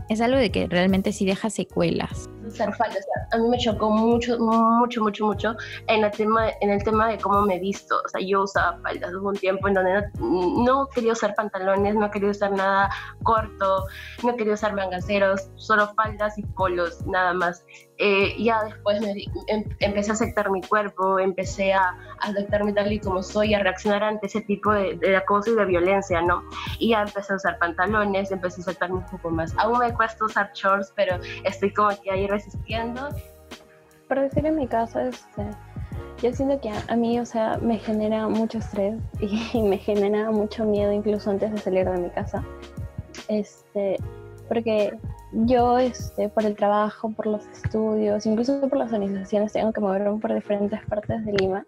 Es 0.09 0.23
algo 0.23 0.39
de 0.39 0.51
que 0.51 0.67
realmente 0.67 1.13
sí 1.13 1.27
deja 1.27 1.51
secuelas. 1.51 2.31
usar 2.47 2.75
faldas. 2.77 3.07
a 3.31 3.37
mí 3.37 3.49
me 3.49 3.59
chocó 3.59 3.91
mucho, 3.91 4.39
mucho, 4.39 5.03
mucho, 5.03 5.27
mucho 5.27 5.55
en 5.87 6.03
el, 6.03 6.11
tema, 6.13 6.49
en 6.63 6.71
el 6.71 6.83
tema 6.83 7.09
de 7.09 7.19
cómo 7.19 7.43
me 7.43 7.59
visto. 7.59 7.97
O 8.05 8.09
sea, 8.09 8.21
yo 8.21 8.45
usaba 8.45 8.79
faldas. 8.81 9.13
Hubo 9.15 9.29
un 9.29 9.37
tiempo 9.37 9.69
en 9.69 9.75
donde 9.75 10.05
no, 10.19 10.89
quería 10.89 11.13
usar 11.13 11.35
pantalones, 11.35 11.95
no 11.95 12.11
quería 12.11 12.31
usar 12.31 12.53
nada 12.53 12.89
corto, 13.23 13.85
no 14.25 14.35
quería 14.37 14.55
usar 14.55 14.75
mangaceros, 14.75 15.51
solo 15.57 15.93
faldas 15.95 16.39
y 16.39 16.43
polos, 16.43 17.07
nada 17.07 17.35
más. 17.35 17.65
Eh, 17.99 18.35
ya 18.43 18.63
después 18.63 19.01
me, 19.01 19.11
em, 19.49 19.65
empecé 19.81 20.13
a 20.13 20.15
aceptar 20.15 20.51
mi 20.51 20.63
cuerpo, 20.63 21.19
empecé 21.19 21.73
a, 21.73 21.97
aceptarme 22.21 22.73
tal 22.73 22.93
y 22.93 23.01
como 23.01 23.23
soy, 23.23 23.55
a 23.55 23.59
reaccionar 23.59 24.05
ante 24.05 24.27
ese 24.27 24.41
tipo 24.43 24.73
de, 24.73 24.97
de, 24.97 25.17
acoso 25.17 25.51
y 25.51 25.57
de 25.57 25.65
violencia, 25.65 26.23
¿no? 26.23 26.45
Y 26.79 26.91
ya 26.91 27.03
empecé 27.03 27.33
a 27.33 27.37
usar 27.37 27.59
pantalones, 27.59 28.31
empecé 28.31 28.61
a 28.61 28.63
aceptarme 28.63 28.99
un 28.99 29.07
poco 29.07 29.31
más. 29.31 29.53
Aún 29.59 29.78
me 29.79 29.93
cuesta 29.93 30.25
usar 30.25 30.51
shorts, 30.55 30.93
pero 30.95 31.19
estoy 31.45 31.73
como 31.73 31.91
que 32.01 32.11
ahí 32.11 32.27
resistiendo. 32.27 33.09
Por 34.09 34.21
decir 34.21 34.47
en 34.47 34.57
mi 34.57 34.67
caso, 34.67 35.01
este, 35.01 35.45
yo 36.23 36.33
siento 36.33 36.61
que 36.61 36.71
a, 36.71 36.97
mí, 36.97 37.21
o 37.21 37.27
sea, 37.27 37.59
me 37.59 37.79
genera 37.79 38.29
mucho 38.29 38.59
estrés 38.59 38.97
y, 39.53 39.63
me 39.63 39.79
genera 39.79 40.31
mucho 40.31 40.65
miedo 40.65 40.93
incluso 40.93 41.31
antes 41.31 41.53
de 41.53 41.59
salir 41.59 41.89
de 41.89 41.99
mi 41.99 42.11
casa. 42.11 42.45
Este, 43.29 43.97
porque 44.49 44.97
yo 45.33 45.79
este, 45.79 46.29
por 46.29 46.45
el 46.45 46.57
trabajo, 46.57 47.11
por 47.11 47.27
los 47.27 47.47
estudios, 47.49 48.27
incluso 48.27 48.61
por 48.69 48.79
las 48.79 48.93
organizaciones, 48.93 49.53
tengo 49.53 49.73
que 49.73 49.81
moverme 49.81 50.19
por 50.19 50.35
diferentes 50.35 50.81
partes 50.87 51.25
de 51.25 51.33
Lima. 51.33 51.67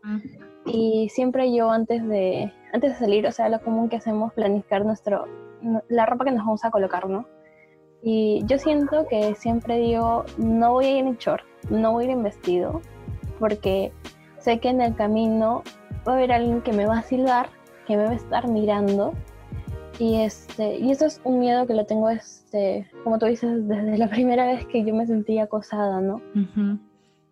Y 0.66 1.08
siempre 1.10 1.54
yo 1.54 1.70
antes 1.70 2.06
de, 2.06 2.52
antes 2.72 2.92
de 2.92 2.98
salir, 2.98 3.26
o 3.26 3.32
sea, 3.32 3.48
lo 3.48 3.60
común 3.60 3.88
que 3.88 3.96
hacemos, 3.96 4.32
planificar 4.32 4.84
nuestro, 4.84 5.26
la 5.88 6.06
ropa 6.06 6.24
que 6.24 6.32
nos 6.32 6.44
vamos 6.44 6.64
a 6.64 6.70
colocar, 6.70 7.08
¿no? 7.08 7.26
Y 8.02 8.42
yo 8.46 8.58
siento 8.58 9.06
que 9.08 9.34
siempre 9.34 9.78
digo, 9.78 10.24
no 10.38 10.72
voy 10.72 10.86
a 10.86 10.98
ir 10.98 11.06
en 11.06 11.16
short, 11.16 11.44
no 11.68 11.92
voy 11.92 12.04
a 12.04 12.06
ir 12.08 12.12
en 12.12 12.22
vestido, 12.22 12.80
porque 13.38 13.92
sé 14.38 14.58
que 14.58 14.70
en 14.70 14.80
el 14.80 14.94
camino 14.94 15.62
va 16.06 16.12
a 16.12 16.16
haber 16.16 16.32
alguien 16.32 16.62
que 16.62 16.72
me 16.72 16.86
va 16.86 16.98
a 16.98 17.02
silbar, 17.02 17.50
que 17.86 17.96
me 17.96 18.04
va 18.04 18.10
a 18.10 18.14
estar 18.14 18.48
mirando. 18.48 19.12
Y, 19.98 20.16
este, 20.22 20.78
y 20.78 20.90
eso 20.90 21.04
es 21.04 21.20
un 21.24 21.40
miedo 21.40 21.66
que 21.66 21.74
lo 21.74 21.84
tengo, 21.84 22.08
este, 22.08 22.90
como 23.04 23.18
tú 23.18 23.26
dices, 23.26 23.68
desde 23.68 23.98
la 23.98 24.08
primera 24.10 24.46
vez 24.46 24.64
que 24.66 24.82
yo 24.84 24.94
me 24.94 25.06
sentí 25.06 25.38
acosada, 25.38 26.00
¿no? 26.00 26.22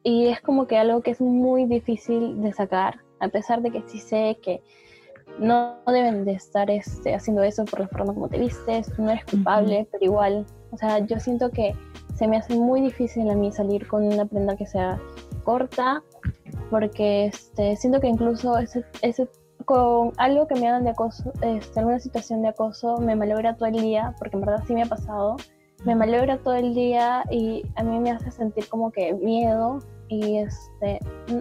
Y 0.03 0.27
es 0.27 0.41
como 0.43 0.67
que 0.67 0.77
algo 0.77 1.01
que 1.01 1.13
es 1.13 1.21
muy 1.21 1.65
difícil 1.65 2.43
de 2.43 2.53
sacar, 2.53 3.01
a 3.21 3.29
pesar 3.29 3.63
de 3.63 3.71
que 3.71 3.83
sí 3.87 3.99
sé 3.99 4.39
que 4.43 4.63
no 5.39 5.77
deben 5.87 6.25
de 6.25 6.33
estar 6.33 6.71
este, 6.71 7.15
haciendo 7.15 7.43
eso 7.43 7.65
por 7.65 7.81
la 7.81 7.89
forma 7.89 8.15
como 8.15 8.29
te 8.29 8.39
vistes, 8.39 8.99
no 8.99 9.11
eres 9.11 9.25
culpable, 9.25 9.89
pero 9.91 10.05
igual, 10.05 10.47
o 10.71 10.77
sea, 10.77 10.99
yo 10.99 11.19
siento 11.21 11.51
que 11.51 11.75
se 12.15 12.27
me 12.27 12.37
hace 12.37 12.57
muy 12.57 12.81
difícil 12.81 13.31
a 13.31 13.35
mí 13.35 13.53
salir 13.53 13.87
con 13.87 14.05
una 14.05 14.25
prenda 14.25 14.57
que 14.57 14.67
sea 14.67 15.01
corta, 15.45 16.03
porque 16.71 17.27
este, 17.27 17.77
siento 17.77 18.01
que 18.01 18.09
incluso 18.09 18.59
ese, 18.59 19.29
con 19.65 20.13
algo 20.17 20.47
que 20.47 20.55
me 20.57 20.69
hagan 20.69 20.85
de 20.85 20.91
acoso, 20.91 21.33
este, 21.43 21.81
alguna 21.81 22.01
situación 22.01 22.43
de 22.43 22.49
acoso, 22.49 22.99
me 22.99 23.17
malogra 23.17 23.57
todo 23.57 23.69
el 23.69 23.81
día, 23.81 24.15
porque 24.19 24.37
en 24.37 24.43
verdad 24.43 24.65
sí 24.67 24.75
me 24.75 24.83
ha 24.83 24.87
pasado, 24.87 25.37
me 25.85 25.95
malogra 25.95 26.39
todo 26.39 26.55
el 26.55 26.75
día 26.75 27.25
y 27.31 27.63
a 27.77 27.83
mí 27.83 28.01
me 28.01 28.11
hace 28.11 28.31
sentir 28.31 28.69
como 28.69 28.91
que 28.91 29.15
miedo 29.15 29.79
y 30.09 30.38
este, 30.38 30.99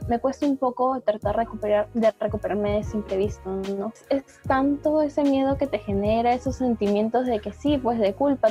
me 0.07 0.19
cuesta 0.19 0.45
un 0.45 0.57
poco 0.57 0.99
tratar 1.01 1.35
de, 1.35 1.43
recuperar, 1.43 1.89
de 1.93 2.11
recuperarme 2.19 2.71
de 2.71 2.79
ese 2.79 2.97
imprevisto, 2.97 3.49
¿no? 3.77 3.93
Es 4.09 4.23
tanto 4.47 5.01
ese 5.01 5.23
miedo 5.23 5.57
que 5.57 5.67
te 5.67 5.79
genera, 5.79 6.33
esos 6.33 6.55
sentimientos 6.55 7.25
de 7.25 7.39
que 7.39 7.53
sí, 7.53 7.77
pues 7.77 7.99
de 7.99 8.13
culpa, 8.13 8.49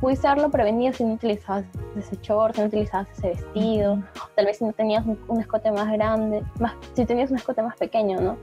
pudiste 0.00 0.26
haberlo 0.26 0.50
prevenido 0.50 0.92
si 0.92 1.04
no 1.04 1.14
utilizabas 1.14 1.64
ese 1.96 2.16
short, 2.22 2.54
si 2.54 2.60
no 2.62 2.66
utilizabas 2.68 3.10
ese 3.10 3.28
vestido, 3.28 4.02
tal 4.34 4.46
vez 4.46 4.58
si 4.58 4.64
no 4.64 4.72
tenías 4.72 5.04
un, 5.06 5.18
un 5.28 5.40
escote 5.40 5.70
más 5.70 5.92
grande, 5.92 6.42
más, 6.58 6.74
si 6.94 7.04
tenías 7.04 7.30
un 7.30 7.36
escote 7.36 7.62
más 7.62 7.76
pequeño, 7.76 8.20
¿no? 8.20 8.36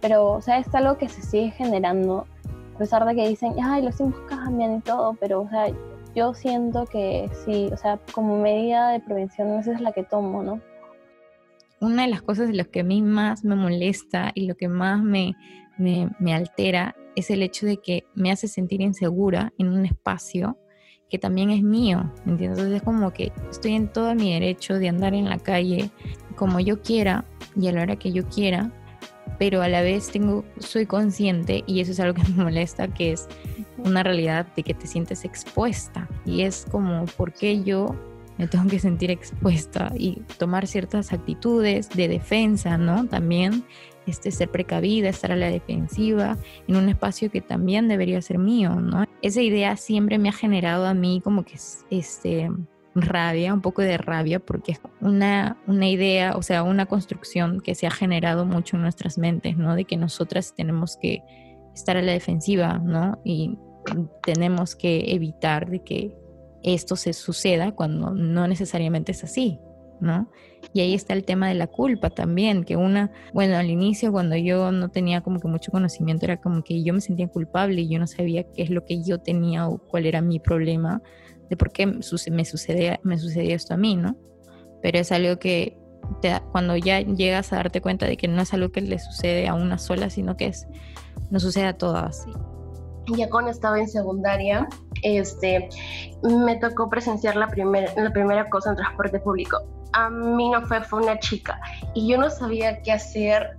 pero, 0.00 0.32
o 0.32 0.40
sea, 0.40 0.58
es 0.58 0.72
algo 0.74 0.96
que 0.98 1.08
se 1.08 1.22
sigue 1.22 1.50
generando, 1.50 2.26
a 2.74 2.78
pesar 2.78 3.04
de 3.04 3.14
que 3.14 3.28
dicen, 3.28 3.54
ay, 3.62 3.82
los 3.82 3.96
tiempos 3.96 4.20
cambian 4.28 4.76
y 4.76 4.80
todo, 4.80 5.14
pero, 5.18 5.42
o 5.42 5.48
sea, 5.48 5.66
yo 6.16 6.32
siento 6.32 6.86
que 6.86 7.30
sí, 7.44 7.68
o 7.70 7.76
sea, 7.76 8.00
como 8.12 8.40
medida 8.40 8.90
de 8.90 9.00
prevención, 9.00 9.50
esa 9.58 9.72
es 9.72 9.80
la 9.82 9.92
que 9.92 10.02
tomo, 10.02 10.42
¿no? 10.42 10.62
Una 11.78 12.02
de 12.04 12.08
las 12.08 12.22
cosas 12.22 12.48
de 12.48 12.54
lo 12.54 12.70
que 12.70 12.80
a 12.80 12.84
mí 12.84 13.02
más 13.02 13.44
me 13.44 13.54
molesta 13.54 14.32
y 14.34 14.46
lo 14.46 14.54
que 14.54 14.66
más 14.66 15.02
me, 15.02 15.34
me, 15.76 16.10
me 16.18 16.34
altera 16.34 16.96
es 17.16 17.30
el 17.30 17.42
hecho 17.42 17.66
de 17.66 17.76
que 17.76 18.04
me 18.14 18.32
hace 18.32 18.48
sentir 18.48 18.80
insegura 18.80 19.52
en 19.58 19.68
un 19.68 19.84
espacio 19.84 20.56
que 21.10 21.18
también 21.18 21.50
es 21.50 21.62
mío, 21.62 22.10
¿me 22.24 22.32
entiendes? 22.32 22.58
Entonces 22.58 22.76
es 22.76 22.82
como 22.82 23.12
que 23.12 23.30
estoy 23.50 23.74
en 23.74 23.88
todo 23.88 24.14
mi 24.14 24.32
derecho 24.32 24.78
de 24.78 24.88
andar 24.88 25.14
en 25.14 25.28
la 25.28 25.38
calle 25.38 25.90
como 26.34 26.60
yo 26.60 26.80
quiera 26.80 27.26
y 27.54 27.68
a 27.68 27.72
la 27.72 27.82
hora 27.82 27.96
que 27.96 28.10
yo 28.10 28.26
quiera 28.26 28.72
pero 29.38 29.62
a 29.62 29.68
la 29.68 29.82
vez 29.82 30.10
tengo, 30.10 30.44
soy 30.58 30.86
consciente, 30.86 31.64
y 31.66 31.80
eso 31.80 31.92
es 31.92 32.00
algo 32.00 32.14
que 32.14 32.22
me 32.32 32.44
molesta, 32.44 32.88
que 32.88 33.12
es 33.12 33.28
una 33.78 34.02
realidad 34.02 34.46
de 34.56 34.62
que 34.62 34.74
te 34.74 34.86
sientes 34.86 35.24
expuesta. 35.24 36.08
Y 36.24 36.42
es 36.42 36.66
como, 36.70 37.04
¿por 37.04 37.32
qué 37.32 37.62
yo 37.62 37.94
me 38.38 38.46
tengo 38.46 38.68
que 38.68 38.78
sentir 38.78 39.10
expuesta 39.10 39.92
y 39.96 40.22
tomar 40.38 40.66
ciertas 40.66 41.12
actitudes 41.12 41.88
de 41.90 42.08
defensa, 42.08 42.76
¿no? 42.76 43.06
También 43.06 43.64
este, 44.06 44.30
ser 44.30 44.50
precavida, 44.50 45.08
estar 45.08 45.32
a 45.32 45.36
la 45.36 45.50
defensiva 45.50 46.36
en 46.68 46.76
un 46.76 46.88
espacio 46.88 47.30
que 47.30 47.40
también 47.40 47.88
debería 47.88 48.20
ser 48.22 48.38
mío, 48.38 48.74
¿no? 48.74 49.04
Esa 49.22 49.40
idea 49.40 49.76
siempre 49.76 50.18
me 50.18 50.28
ha 50.28 50.32
generado 50.32 50.86
a 50.86 50.94
mí 50.94 51.20
como 51.24 51.44
que 51.44 51.58
este, 51.90 52.50
rabia, 53.02 53.52
un 53.52 53.60
poco 53.60 53.82
de 53.82 53.98
rabia, 53.98 54.40
porque 54.40 54.72
es 54.72 54.80
una, 55.00 55.58
una 55.66 55.88
idea, 55.88 56.36
o 56.36 56.42
sea, 56.42 56.62
una 56.62 56.86
construcción 56.86 57.60
que 57.60 57.74
se 57.74 57.86
ha 57.86 57.90
generado 57.90 58.46
mucho 58.46 58.76
en 58.76 58.82
nuestras 58.82 59.18
mentes, 59.18 59.56
¿no? 59.56 59.76
De 59.76 59.84
que 59.84 59.96
nosotras 59.96 60.54
tenemos 60.56 60.96
que 60.96 61.22
estar 61.74 61.96
a 61.96 62.02
la 62.02 62.12
defensiva, 62.12 62.78
¿no? 62.78 63.20
Y 63.22 63.58
tenemos 64.22 64.74
que 64.74 65.14
evitar 65.14 65.68
de 65.68 65.82
que 65.82 66.16
esto 66.62 66.96
se 66.96 67.12
suceda 67.12 67.72
cuando 67.72 68.10
no 68.10 68.48
necesariamente 68.48 69.12
es 69.12 69.22
así, 69.22 69.60
¿no? 70.00 70.30
Y 70.72 70.80
ahí 70.80 70.94
está 70.94 71.12
el 71.12 71.24
tema 71.24 71.48
de 71.48 71.54
la 71.54 71.66
culpa 71.66 72.10
también, 72.10 72.64
que 72.64 72.76
una, 72.76 73.12
bueno, 73.32 73.56
al 73.56 73.70
inicio 73.70 74.10
cuando 74.10 74.36
yo 74.36 74.72
no 74.72 74.88
tenía 74.88 75.20
como 75.20 75.38
que 75.38 75.48
mucho 75.48 75.70
conocimiento 75.70 76.24
era 76.24 76.40
como 76.40 76.64
que 76.64 76.82
yo 76.82 76.92
me 76.92 77.00
sentía 77.00 77.28
culpable 77.28 77.82
y 77.82 77.88
yo 77.88 77.98
no 77.98 78.06
sabía 78.06 78.44
qué 78.52 78.62
es 78.62 78.70
lo 78.70 78.84
que 78.84 79.02
yo 79.02 79.18
tenía 79.18 79.68
o 79.68 79.78
cuál 79.78 80.06
era 80.06 80.22
mi 80.22 80.40
problema 80.40 81.02
de 81.48 81.56
por 81.56 81.72
qué 81.72 81.86
me 81.86 82.02
sucedía, 82.02 83.00
me 83.02 83.18
sucedía 83.18 83.54
esto 83.54 83.74
a 83.74 83.76
mí, 83.76 83.96
¿no? 83.96 84.16
Pero 84.82 84.98
es 84.98 85.12
algo 85.12 85.38
que 85.38 85.78
cuando 86.52 86.76
ya 86.76 87.00
llegas 87.00 87.52
a 87.52 87.56
darte 87.56 87.80
cuenta 87.80 88.06
de 88.06 88.16
que 88.16 88.28
no 88.28 88.42
es 88.42 88.52
algo 88.54 88.70
que 88.70 88.80
le 88.80 88.98
sucede 88.98 89.48
a 89.48 89.54
una 89.54 89.78
sola, 89.78 90.10
sino 90.10 90.36
que 90.36 90.46
es, 90.46 90.66
nos 91.30 91.42
sucede 91.42 91.66
a 91.66 91.76
todas. 91.76 92.24
Ya 93.08 93.28
cuando 93.30 93.50
estaba 93.50 93.78
en 93.78 93.88
secundaria, 93.88 94.68
este, 95.02 95.68
me 96.22 96.56
tocó 96.56 96.88
presenciar 96.88 97.36
la, 97.36 97.48
primer, 97.48 97.92
la 97.96 98.12
primera 98.12 98.48
cosa 98.48 98.70
en 98.70 98.76
transporte 98.76 99.20
público. 99.20 99.58
A 99.92 100.10
mí 100.10 100.50
no 100.50 100.62
fue, 100.62 100.82
fue 100.82 101.02
una 101.02 101.18
chica. 101.20 101.60
Y 101.94 102.08
yo 102.08 102.18
no 102.18 102.30
sabía 102.30 102.82
qué 102.82 102.92
hacer 102.92 103.56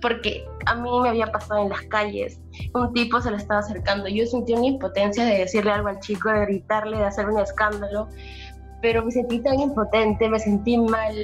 porque 0.00 0.44
a 0.66 0.74
mí 0.74 0.88
me 1.02 1.08
había 1.08 1.26
pasado 1.26 1.62
en 1.62 1.68
las 1.70 1.82
calles, 1.82 2.40
un 2.74 2.92
tipo 2.92 3.20
se 3.20 3.30
le 3.30 3.36
estaba 3.36 3.60
acercando, 3.60 4.08
yo 4.08 4.26
sentí 4.26 4.52
una 4.52 4.66
impotencia 4.66 5.24
de 5.24 5.38
decirle 5.38 5.72
algo 5.72 5.88
al 5.88 6.00
chico, 6.00 6.30
de 6.30 6.40
gritarle, 6.46 6.98
de 6.98 7.04
hacer 7.04 7.28
un 7.28 7.38
escándalo, 7.38 8.08
pero 8.82 9.04
me 9.04 9.10
sentí 9.10 9.40
tan 9.40 9.60
impotente, 9.60 10.28
me 10.28 10.38
sentí 10.38 10.76
mal 10.78 11.14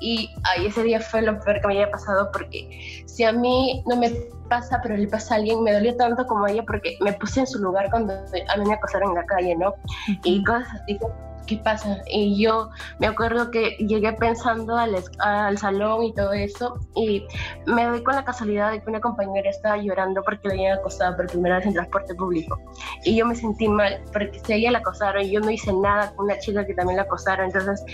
y 0.00 0.30
ay, 0.44 0.66
ese 0.66 0.82
día 0.82 1.00
fue 1.00 1.22
lo 1.22 1.38
peor 1.40 1.60
que 1.60 1.66
me 1.68 1.74
había 1.74 1.90
pasado 1.90 2.30
porque 2.32 3.04
si 3.06 3.22
a 3.24 3.32
mí 3.32 3.82
no 3.86 3.96
me 3.96 4.10
pasa, 4.48 4.80
pero 4.82 4.96
le 4.96 5.06
pasa 5.06 5.34
a 5.34 5.36
alguien, 5.38 5.62
me 5.62 5.72
dolió 5.72 5.94
tanto 5.96 6.26
como 6.26 6.46
a 6.46 6.50
ella 6.50 6.64
porque 6.66 6.96
me 7.00 7.12
puse 7.12 7.40
en 7.40 7.46
su 7.46 7.58
lugar 7.58 7.90
cuando 7.90 8.14
a 8.14 8.56
mí 8.56 8.64
me 8.66 8.74
acosaron 8.74 9.10
en 9.10 9.16
la 9.16 9.26
calle, 9.26 9.56
¿no? 9.56 9.74
Y 10.24 10.42
cosas 10.44 10.68
así 10.82 10.98
¿qué 11.46 11.56
pasa? 11.56 11.98
Y 12.06 12.42
yo 12.42 12.70
me 12.98 13.06
acuerdo 13.06 13.50
que 13.50 13.76
llegué 13.78 14.12
pensando 14.12 14.76
al, 14.76 14.96
al, 15.18 15.58
salón 15.58 16.04
y 16.04 16.14
todo 16.14 16.32
eso, 16.32 16.78
y 16.94 17.24
me 17.66 17.84
doy 17.84 18.02
con 18.02 18.14
la 18.14 18.24
casualidad 18.24 18.72
de 18.72 18.82
que 18.82 18.90
una 18.90 19.00
compañera 19.00 19.50
estaba 19.50 19.76
llorando 19.76 20.22
porque 20.22 20.48
le 20.48 20.54
habían 20.54 20.78
acosado 20.78 21.16
por 21.16 21.26
primera 21.26 21.56
vez 21.56 21.66
en 21.66 21.74
transporte 21.74 22.14
público. 22.14 22.58
Y 23.04 23.16
yo 23.16 23.26
me 23.26 23.34
sentí 23.34 23.68
mal 23.68 24.00
porque 24.12 24.40
si 24.44 24.52
ella 24.52 24.72
la 24.72 24.78
acosaron 24.78 25.22
y 25.22 25.30
yo 25.30 25.40
no 25.40 25.50
hice 25.50 25.72
nada 25.72 26.12
con 26.14 26.26
una 26.26 26.38
chica 26.38 26.64
que 26.66 26.74
también 26.74 26.96
la 26.96 27.02
acosaron. 27.02 27.46
Entonces 27.46 27.84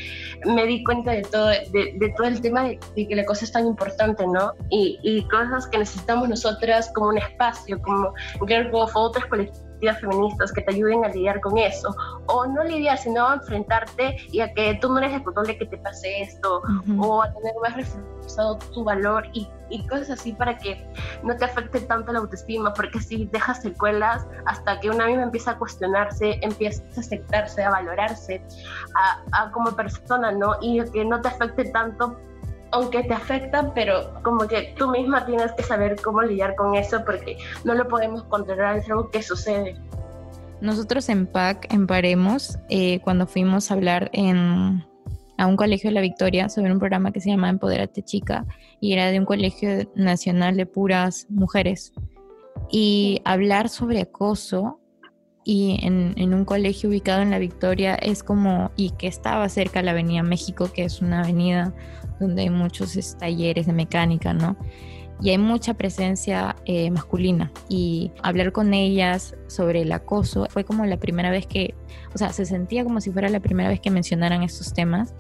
me 0.45 0.67
di 0.67 0.85
cuenta 0.85 1.13
de 1.13 1.23
todo, 1.23 1.49
de, 1.49 2.15
todo 2.17 2.27
el 2.27 2.41
tema 2.41 2.65
de, 2.65 2.79
que 2.95 3.15
la 3.15 3.25
cosa 3.25 3.45
es 3.45 3.53
tan 3.53 3.67
importante, 3.67 4.27
¿no? 4.27 4.53
Y, 4.71 5.27
cosas 5.31 5.67
que 5.69 5.79
necesitamos 5.79 6.29
nosotras 6.29 6.91
como 6.95 7.09
un 7.09 7.19
espacio, 7.19 7.81
como 7.83 8.13
Go, 8.41 8.89
otras 8.95 9.27
colectivas 9.27 9.66
perspectivas 9.77 10.01
feministas 10.01 10.53
que 10.53 10.63
te 10.63 10.75
ayuden 10.75 11.05
a 11.05 11.09
lidiar 11.09 11.41
con 11.41 11.59
eso, 11.59 11.95
o 12.27 12.47
no 12.47 12.65
lidiar, 12.65 12.99
sino 12.99 13.27
a 13.27 13.35
enfrentarte 13.35 14.17
y 14.31 14.41
a 14.41 14.53
que 14.53 14.79
tú 14.81 14.89
no 14.89 14.99
eres 14.99 15.13
responsable 15.13 15.59
que 15.59 15.67
te 15.67 15.79
pase 15.79 16.23
esto, 16.23 16.63
o 16.99 17.23
a 17.23 17.33
tener 17.33 17.55
más 17.63 17.77
reforzado 17.77 18.59
tu 18.73 18.85
valor 18.85 19.25
y, 19.33 19.49
y, 19.71 19.87
cosas 19.87 20.11
así 20.11 20.33
para 20.33 20.57
que 20.57 20.87
no 21.23 21.37
te 21.37 21.45
afecte 21.45 21.81
tanto 21.81 22.13
la 22.13 22.21
autoestima, 22.21 22.73
porque 22.73 23.01
si 23.01 23.27
dejas 23.27 23.63
secuelas 23.63 24.27
hasta 24.47 24.81
que 24.81 24.91
una 24.91 25.07
misma 25.07 25.25
empieza 25.25 25.53
a 25.53 25.59
cuestionarse, 25.59 26.39
empieza 26.43 26.83
a 26.97 27.01
aceptarse, 27.01 27.63
a 27.63 27.71
valorarse 27.71 28.43
a, 28.95 29.45
a 29.45 29.51
como 29.53 29.75
persona, 29.75 30.33
¿no? 30.33 30.57
Y 30.61 30.83
que 30.91 31.05
no 31.05 31.21
te 31.21 31.29
afecte 31.29 31.65
tanto 31.67 32.19
aunque 32.77 33.03
te 33.05 33.15
afecta, 33.15 33.73
pero 33.75 34.13
como 34.23 34.47
que 34.47 34.75
tú 34.77 34.91
misma 34.91 35.25
tienes 35.25 35.51
que 35.53 35.63
saber 35.63 35.97
cómo 36.03 36.21
lidiar 36.21 36.55
con 36.57 36.75
eso 36.75 37.03
porque 37.07 37.39
no 37.65 37.75
lo 37.75 37.89
podemos 37.89 38.23
controlar, 38.25 38.77
es 38.77 38.91
algo 38.91 39.11
que 39.11 39.23
sucede. 39.23 39.77
Nosotros 40.61 41.09
en 41.09 41.27
PAC, 41.27 41.73
en 41.73 41.87
Paremos, 41.87 42.59
eh, 42.69 43.01
cuando 43.01 43.27
fuimos 43.27 43.71
a 43.71 43.75
hablar 43.75 44.11
en, 44.13 44.85
a 45.39 45.47
un 45.47 45.57
colegio 45.57 45.89
de 45.89 45.95
la 45.95 46.03
Victoria 46.03 46.51
sobre 46.51 46.71
un 46.71 46.79
programa 46.79 47.13
que 47.13 47.21
se 47.21 47.31
llama 47.31 47.49
Empoderate 47.49 48.03
Chica 48.03 48.45
y 48.79 48.93
era 48.93 49.07
de 49.07 49.21
un 49.21 49.25
colegio 49.25 49.91
nacional 49.95 50.57
de 50.57 50.67
puras 50.67 51.27
mujeres. 51.31 51.95
Y 52.71 53.23
hablar 53.25 53.71
sobre 53.71 54.03
acoso 54.03 54.81
y 55.49 55.79
en, 55.87 56.13
en, 56.17 56.35
un 56.35 56.45
colegio 56.45 56.89
ubicado 56.89 57.23
en 57.23 57.31
la 57.31 57.39
Victoria 57.39 57.95
es 57.95 58.25
como, 58.25 58.73
y 58.75 58.91
que 58.91 59.07
estaba 59.07 59.49
cerca 59.49 59.79
de 59.79 59.85
la 59.85 59.93
Avenida 59.93 60.25
México, 60.25 60.73
que 60.75 60.83
es 60.83 61.01
una 61.01 61.21
avenida 61.21 61.73
donde 62.19 62.43
hay 62.43 62.51
muchos 62.51 63.17
talleres 63.17 63.67
de 63.67 63.73
mecánica, 63.73 64.35
¿no? 64.35 64.57
Y 65.23 65.31
hay 65.31 65.39
mucha 65.39 65.75
presencia 65.75 66.57
eh, 66.65 66.91
masculina. 66.91 67.53
Y 67.69 68.11
hablar 68.25 68.51
con 68.51 68.75
ellas 68.75 69.37
sobre 69.47 69.83
el 69.83 69.93
acoso 69.93 70.49
fue 70.51 70.65
como 70.65 70.85
la 70.85 70.97
primera 70.97 71.31
vez 71.31 71.47
que, 71.47 71.77
o 72.13 72.19
sea, 72.19 72.33
se 72.33 72.45
sentía 72.45 72.83
como 72.83 73.01
si 73.01 73.13
fuera 73.13 73.29
la 73.29 73.39
primera 73.39 73.69
vez 73.69 73.79
que 73.79 73.93
mencionaran 73.93 74.43
estos 74.43 74.75
temas 74.75 75.15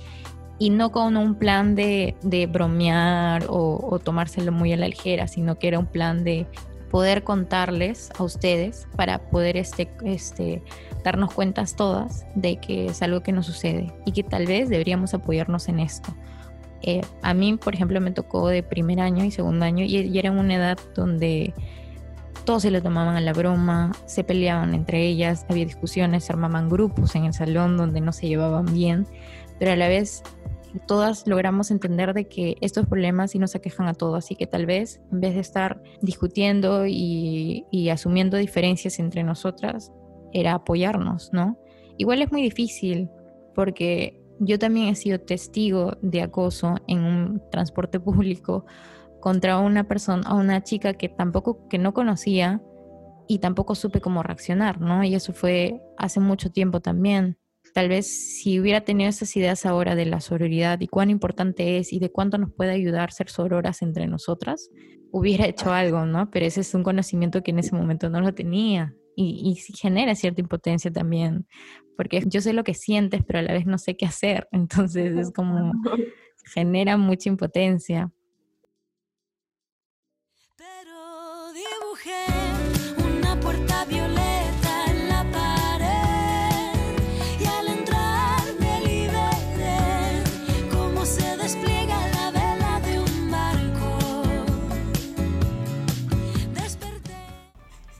y 0.58 0.70
no 0.70 0.90
con 0.90 1.16
un 1.16 1.36
plan 1.36 1.76
de, 1.76 2.16
de 2.22 2.48
bromear 2.48 3.44
o, 3.48 3.78
o, 3.80 3.98
tomárselo 4.00 4.50
muy 4.50 4.72
a 4.72 4.76
la 4.76 4.88
ligera, 4.88 5.28
sino 5.28 5.56
que 5.56 5.68
era 5.68 5.78
un 5.78 5.86
plan 5.86 6.24
de 6.24 6.48
poder 6.90 7.24
contarles 7.24 8.10
a 8.18 8.22
ustedes 8.22 8.86
para 8.96 9.18
poder 9.30 9.56
este, 9.56 9.90
este, 10.04 10.62
darnos 11.04 11.32
cuentas 11.32 11.76
todas 11.76 12.26
de 12.34 12.56
que 12.56 12.86
es 12.86 13.02
algo 13.02 13.22
que 13.22 13.32
nos 13.32 13.46
sucede 13.46 13.92
y 14.04 14.12
que 14.12 14.22
tal 14.22 14.46
vez 14.46 14.68
deberíamos 14.68 15.14
apoyarnos 15.14 15.68
en 15.68 15.80
esto. 15.80 16.14
Eh, 16.82 17.00
a 17.22 17.34
mí, 17.34 17.56
por 17.56 17.74
ejemplo, 17.74 18.00
me 18.00 18.12
tocó 18.12 18.48
de 18.48 18.62
primer 18.62 19.00
año 19.00 19.24
y 19.24 19.30
segundo 19.30 19.64
año 19.64 19.84
y, 19.84 20.18
era 20.18 20.30
una 20.30 20.54
edad 20.54 20.78
donde 20.94 21.52
todos 22.44 22.62
se 22.62 22.70
lo 22.70 22.80
tomaban 22.80 23.16
a 23.16 23.20
la 23.20 23.32
broma, 23.32 23.92
se 24.06 24.22
peleaban 24.22 24.74
entre 24.74 25.04
ellas, 25.04 25.46
había 25.48 25.64
discusiones, 25.64 26.24
se 26.24 26.32
armaban 26.32 26.68
grupos 26.68 27.14
en 27.16 27.24
el 27.24 27.32
salón 27.32 27.76
donde 27.76 28.00
no 28.00 28.12
se 28.12 28.28
llevaban 28.28 28.66
bien, 28.66 29.06
pero 29.58 29.72
a 29.72 29.76
la 29.76 29.88
vez 29.88 30.22
todas 30.86 31.26
logramos 31.26 31.70
entender 31.70 32.14
de 32.14 32.28
que 32.28 32.56
estos 32.60 32.86
problemas 32.86 33.32
sí 33.32 33.38
nos 33.38 33.54
aquejan 33.54 33.88
a 33.88 33.94
todos 33.94 34.30
y 34.30 34.36
que 34.36 34.46
tal 34.46 34.66
vez 34.66 35.00
en 35.12 35.20
vez 35.20 35.34
de 35.34 35.40
estar 35.40 35.82
discutiendo 36.00 36.86
y, 36.86 37.66
y 37.70 37.88
asumiendo 37.90 38.36
diferencias 38.36 38.98
entre 38.98 39.22
nosotras, 39.22 39.92
era 40.32 40.54
apoyarnos, 40.54 41.30
¿no? 41.32 41.58
Igual 41.98 42.22
es 42.22 42.30
muy 42.30 42.42
difícil 42.42 43.08
porque 43.54 44.20
yo 44.38 44.58
también 44.58 44.88
he 44.88 44.94
sido 44.94 45.18
testigo 45.20 45.96
de 46.02 46.22
acoso 46.22 46.76
en 46.86 47.00
un 47.04 47.42
transporte 47.50 47.98
público 48.00 48.66
contra 49.20 49.58
una 49.58 49.84
persona, 49.84 50.34
una 50.34 50.62
chica 50.62 50.94
que 50.94 51.08
tampoco, 51.08 51.66
que 51.68 51.78
no 51.78 51.94
conocía 51.94 52.62
y 53.28 53.38
tampoco 53.38 53.74
supe 53.74 54.00
cómo 54.00 54.22
reaccionar, 54.22 54.80
¿no? 54.80 55.02
Y 55.04 55.14
eso 55.14 55.32
fue 55.32 55.82
hace 55.96 56.20
mucho 56.20 56.50
tiempo 56.50 56.80
también. 56.80 57.38
Tal 57.76 57.90
vez 57.90 58.06
si 58.06 58.58
hubiera 58.58 58.80
tenido 58.80 59.10
esas 59.10 59.36
ideas 59.36 59.66
ahora 59.66 59.94
de 59.94 60.06
la 60.06 60.22
sororidad 60.22 60.80
y 60.80 60.88
cuán 60.88 61.10
importante 61.10 61.76
es 61.76 61.92
y 61.92 61.98
de 61.98 62.10
cuánto 62.10 62.38
nos 62.38 62.50
puede 62.50 62.70
ayudar 62.70 63.12
ser 63.12 63.28
sororas 63.28 63.82
entre 63.82 64.06
nosotras, 64.06 64.70
hubiera 65.10 65.46
hecho 65.46 65.74
algo, 65.74 66.06
¿no? 66.06 66.30
Pero 66.30 66.46
ese 66.46 66.62
es 66.62 66.72
un 66.72 66.82
conocimiento 66.82 67.42
que 67.42 67.50
en 67.50 67.58
ese 67.58 67.76
momento 67.76 68.08
no 68.08 68.22
lo 68.22 68.32
tenía 68.32 68.94
y, 69.14 69.42
y 69.44 69.74
genera 69.76 70.14
cierta 70.14 70.40
impotencia 70.40 70.90
también, 70.90 71.46
porque 71.98 72.22
yo 72.24 72.40
sé 72.40 72.54
lo 72.54 72.64
que 72.64 72.72
sientes, 72.72 73.20
pero 73.26 73.40
a 73.40 73.42
la 73.42 73.52
vez 73.52 73.66
no 73.66 73.76
sé 73.76 73.94
qué 73.94 74.06
hacer, 74.06 74.48
entonces 74.52 75.14
es 75.14 75.30
como 75.30 75.74
genera 76.54 76.96
mucha 76.96 77.28
impotencia. 77.28 78.10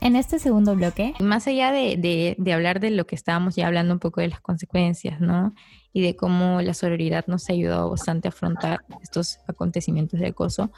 En 0.07 0.15
este 0.15 0.39
segundo 0.39 0.73
bloque, 0.73 1.13
más 1.19 1.47
allá 1.47 1.73
de, 1.73 2.37
de, 2.37 2.53
hablar 2.53 2.79
de 2.79 2.91
lo 2.91 3.05
que 3.05 3.13
estábamos 3.13 3.57
ya 3.57 3.67
hablando 3.67 3.93
un 3.93 3.99
poco 3.99 4.21
de 4.21 4.29
las 4.29 4.39
consecuencias, 4.39 5.19
¿no? 5.19 5.53
Y 5.91 6.01
de 6.01 6.15
cómo 6.15 6.61
la 6.61 6.73
sororidad 6.73 7.25
nos 7.27 7.49
ha 7.49 7.51
ayudado 7.51 7.89
bastante 7.89 8.29
a 8.29 8.31
afrontar 8.31 8.85
estos 9.03 9.39
acontecimientos 9.49 10.21
de 10.21 10.27
acoso, 10.27 10.71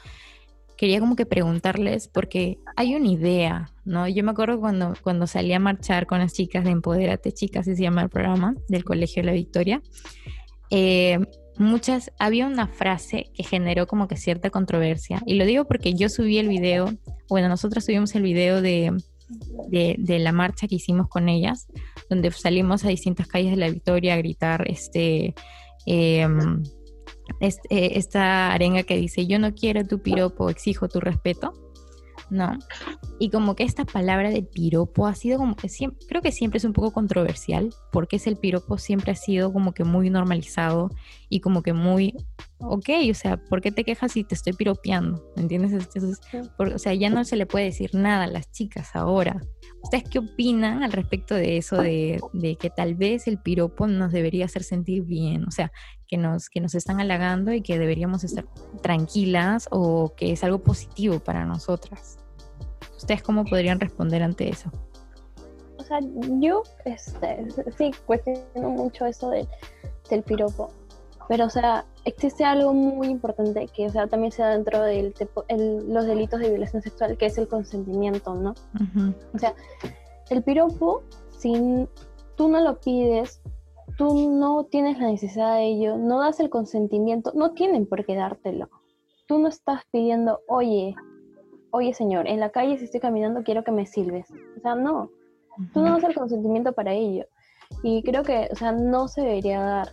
quería 0.76 0.98
como 0.98 1.14
que 1.14 1.26
preguntarles, 1.26 2.08
porque 2.08 2.58
hay 2.74 2.96
una 2.96 3.06
idea, 3.06 3.70
¿no? 3.84 4.08
Yo 4.08 4.24
me 4.24 4.32
acuerdo 4.32 4.58
cuando, 4.58 4.94
cuando 5.00 5.28
salí 5.28 5.52
a 5.52 5.60
marchar 5.60 6.08
con 6.08 6.18
las 6.18 6.32
chicas 6.32 6.64
de 6.64 6.70
Empodérate 6.72 7.30
Chicas, 7.30 7.66
se 7.66 7.76
llama 7.76 8.02
el 8.02 8.08
programa, 8.08 8.56
del 8.68 8.82
Colegio 8.82 9.22
de 9.22 9.26
la 9.26 9.32
Victoria, 9.32 9.80
eh, 10.70 11.20
muchas, 11.56 12.10
había 12.18 12.48
una 12.48 12.66
frase 12.66 13.30
que 13.32 13.44
generó 13.44 13.86
como 13.86 14.08
que 14.08 14.16
cierta 14.16 14.50
controversia. 14.50 15.22
Y 15.24 15.34
lo 15.34 15.44
digo 15.44 15.66
porque 15.66 15.94
yo 15.94 16.08
subí 16.08 16.38
el 16.38 16.48
video, 16.48 16.92
bueno, 17.28 17.48
nosotros 17.48 17.84
subimos 17.84 18.16
el 18.16 18.22
video 18.22 18.60
de 18.60 18.92
de, 19.68 20.18
la 20.18 20.32
marcha 20.32 20.66
que 20.66 20.76
hicimos 20.76 21.08
con 21.08 21.28
ellas, 21.28 21.66
donde 22.08 22.30
salimos 22.30 22.84
a 22.84 22.88
distintas 22.88 23.26
calles 23.26 23.52
de 23.52 23.56
la 23.56 23.70
Victoria 23.70 24.14
a 24.14 24.18
gritar 24.18 24.68
este, 24.68 25.34
em, 25.86 26.62
este, 27.40 27.98
esta 27.98 28.52
arenga 28.52 28.82
que 28.82 28.96
dice, 28.96 29.26
yo 29.26 29.38
no 29.38 29.54
quiero 29.54 29.86
tu 29.86 30.02
piropo, 30.02 30.50
exijo 30.50 30.88
tu 30.88 31.00
respeto. 31.00 31.52
¿no? 32.30 32.56
Y 33.18 33.30
como 33.30 33.56
que 33.56 33.64
esta 33.64 33.84
palabra 33.84 34.30
de 34.30 34.42
piropo 34.42 35.06
ha 35.06 35.14
sido 35.14 35.38
como 35.38 35.56
que 35.56 35.68
creo 36.08 36.22
que 36.22 36.32
siempre 36.32 36.58
es 36.58 36.64
un 36.64 36.72
poco 36.72 36.92
controversial, 36.92 37.70
porque 37.90 38.16
es 38.16 38.26
el 38.26 38.36
piropo 38.36 38.78
siempre 38.78 39.12
ha 39.12 39.16
sido 39.16 39.52
como 39.52 39.72
que 39.72 39.84
muy 39.84 40.10
normalizado 40.10 40.90
y 41.28 41.40
como 41.40 41.62
que 41.62 41.72
muy, 41.72 42.14
ok, 42.60 42.88
o 43.10 43.14
sea, 43.14 43.36
¿por 43.36 43.60
qué 43.60 43.72
te 43.72 43.84
quejas 43.84 44.12
si 44.12 44.24
te 44.24 44.34
estoy 44.34 44.52
piropeando? 44.52 45.24
¿Me 45.36 45.42
entiendes? 45.42 45.72
Entonces, 45.72 46.20
o 46.58 46.78
sea, 46.78 46.94
ya 46.94 47.10
no 47.10 47.24
se 47.24 47.36
le 47.36 47.46
puede 47.46 47.66
decir 47.66 47.90
nada 47.94 48.24
a 48.24 48.28
las 48.28 48.50
chicas 48.50 48.90
ahora. 48.94 49.40
¿Ustedes 49.82 50.04
qué 50.10 50.18
opinan 50.18 50.82
al 50.82 50.92
respecto 50.92 51.34
de 51.34 51.56
eso, 51.56 51.80
de, 51.80 52.20
de 52.34 52.56
que 52.56 52.68
tal 52.68 52.94
vez 52.94 53.26
el 53.26 53.38
piropo 53.38 53.86
nos 53.86 54.12
debería 54.12 54.44
hacer 54.44 54.62
sentir 54.62 55.04
bien? 55.04 55.44
O 55.44 55.50
sea, 55.50 55.72
que 56.06 56.16
nos, 56.16 56.50
que 56.50 56.60
nos 56.60 56.74
están 56.74 57.00
halagando 57.00 57.52
y 57.52 57.62
que 57.62 57.78
deberíamos 57.78 58.24
estar 58.24 58.44
tranquilas 58.82 59.68
o 59.70 60.12
que 60.16 60.32
es 60.32 60.44
algo 60.44 60.58
positivo 60.58 61.20
para 61.20 61.46
nosotras. 61.46 62.18
¿Ustedes 62.96 63.22
cómo 63.22 63.44
podrían 63.44 63.80
responder 63.80 64.22
ante 64.22 64.48
eso? 64.50 64.70
O 65.78 65.82
sea, 65.82 66.00
yo 66.40 66.62
este, 66.84 67.46
sí 67.78 67.92
cuestiono 68.04 68.68
mucho 68.70 69.06
eso 69.06 69.30
del, 69.30 69.48
del 70.10 70.22
piropo, 70.22 70.70
pero 71.30 71.44
o 71.44 71.48
sea, 71.48 71.84
existe 72.04 72.44
algo 72.44 72.74
muy 72.74 73.06
importante 73.06 73.68
que 73.68 73.86
o 73.86 73.88
sea, 73.88 74.08
también 74.08 74.32
se 74.32 74.42
da 74.42 74.48
dentro 74.48 74.82
de 74.82 75.14
los 75.86 76.04
delitos 76.04 76.40
de 76.40 76.50
violación 76.50 76.82
sexual, 76.82 77.16
que 77.16 77.26
es 77.26 77.38
el 77.38 77.46
consentimiento, 77.46 78.34
¿no? 78.34 78.52
O 79.32 79.38
sea, 79.38 79.54
el 80.28 80.42
piropo, 80.42 81.04
si 81.38 81.86
tú 82.36 82.48
no 82.48 82.58
lo 82.58 82.80
pides, 82.80 83.40
tú 83.96 84.28
no 84.28 84.64
tienes 84.64 84.98
la 84.98 85.06
necesidad 85.06 85.54
de 85.54 85.66
ello, 85.66 85.96
no 85.98 86.18
das 86.18 86.40
el 86.40 86.50
consentimiento, 86.50 87.30
no 87.36 87.52
tienen 87.52 87.86
por 87.86 88.04
qué 88.04 88.16
dártelo. 88.16 88.68
Tú 89.28 89.38
no 89.38 89.46
estás 89.46 89.84
pidiendo, 89.92 90.40
oye, 90.48 90.96
oye 91.70 91.94
señor, 91.94 92.26
en 92.26 92.40
la 92.40 92.50
calle 92.50 92.76
si 92.76 92.86
estoy 92.86 92.98
caminando 92.98 93.44
quiero 93.44 93.62
que 93.62 93.70
me 93.70 93.86
silbes. 93.86 94.26
O 94.56 94.60
sea, 94.62 94.74
no, 94.74 95.12
tú 95.72 95.80
no 95.80 95.92
das 95.92 96.02
el 96.02 96.14
consentimiento 96.16 96.72
para 96.72 96.92
ello. 96.92 97.24
Y 97.84 98.02
creo 98.02 98.24
que, 98.24 98.48
o 98.50 98.56
sea, 98.56 98.72
no 98.72 99.06
se 99.06 99.20
debería 99.20 99.60
dar. 99.60 99.88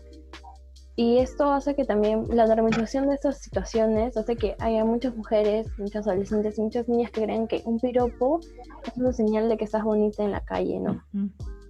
Y 1.00 1.20
esto 1.20 1.52
hace 1.52 1.76
que 1.76 1.86
también 1.86 2.26
la 2.28 2.48
normalización 2.48 3.08
de 3.08 3.14
estas 3.14 3.40
situaciones 3.40 4.18
hace 4.18 4.36
que 4.36 4.56
haya 4.60 4.84
muchas 4.84 5.16
mujeres, 5.16 5.68
muchas 5.78 6.08
adolescentes 6.08 6.58
y 6.58 6.62
muchas 6.64 6.90
niñas 6.90 7.12
que 7.12 7.22
creen 7.22 7.48
que 7.48 7.62
un 7.66 7.80
piropo 7.80 8.40
es 8.84 8.98
una 8.98 9.14
señal 9.14 9.48
de 9.48 9.58
que 9.58 9.66
estás 9.66 9.84
bonita 9.84 10.24
en 10.24 10.32
la 10.32 10.44
calle, 10.44 10.80
¿no? 10.80 11.04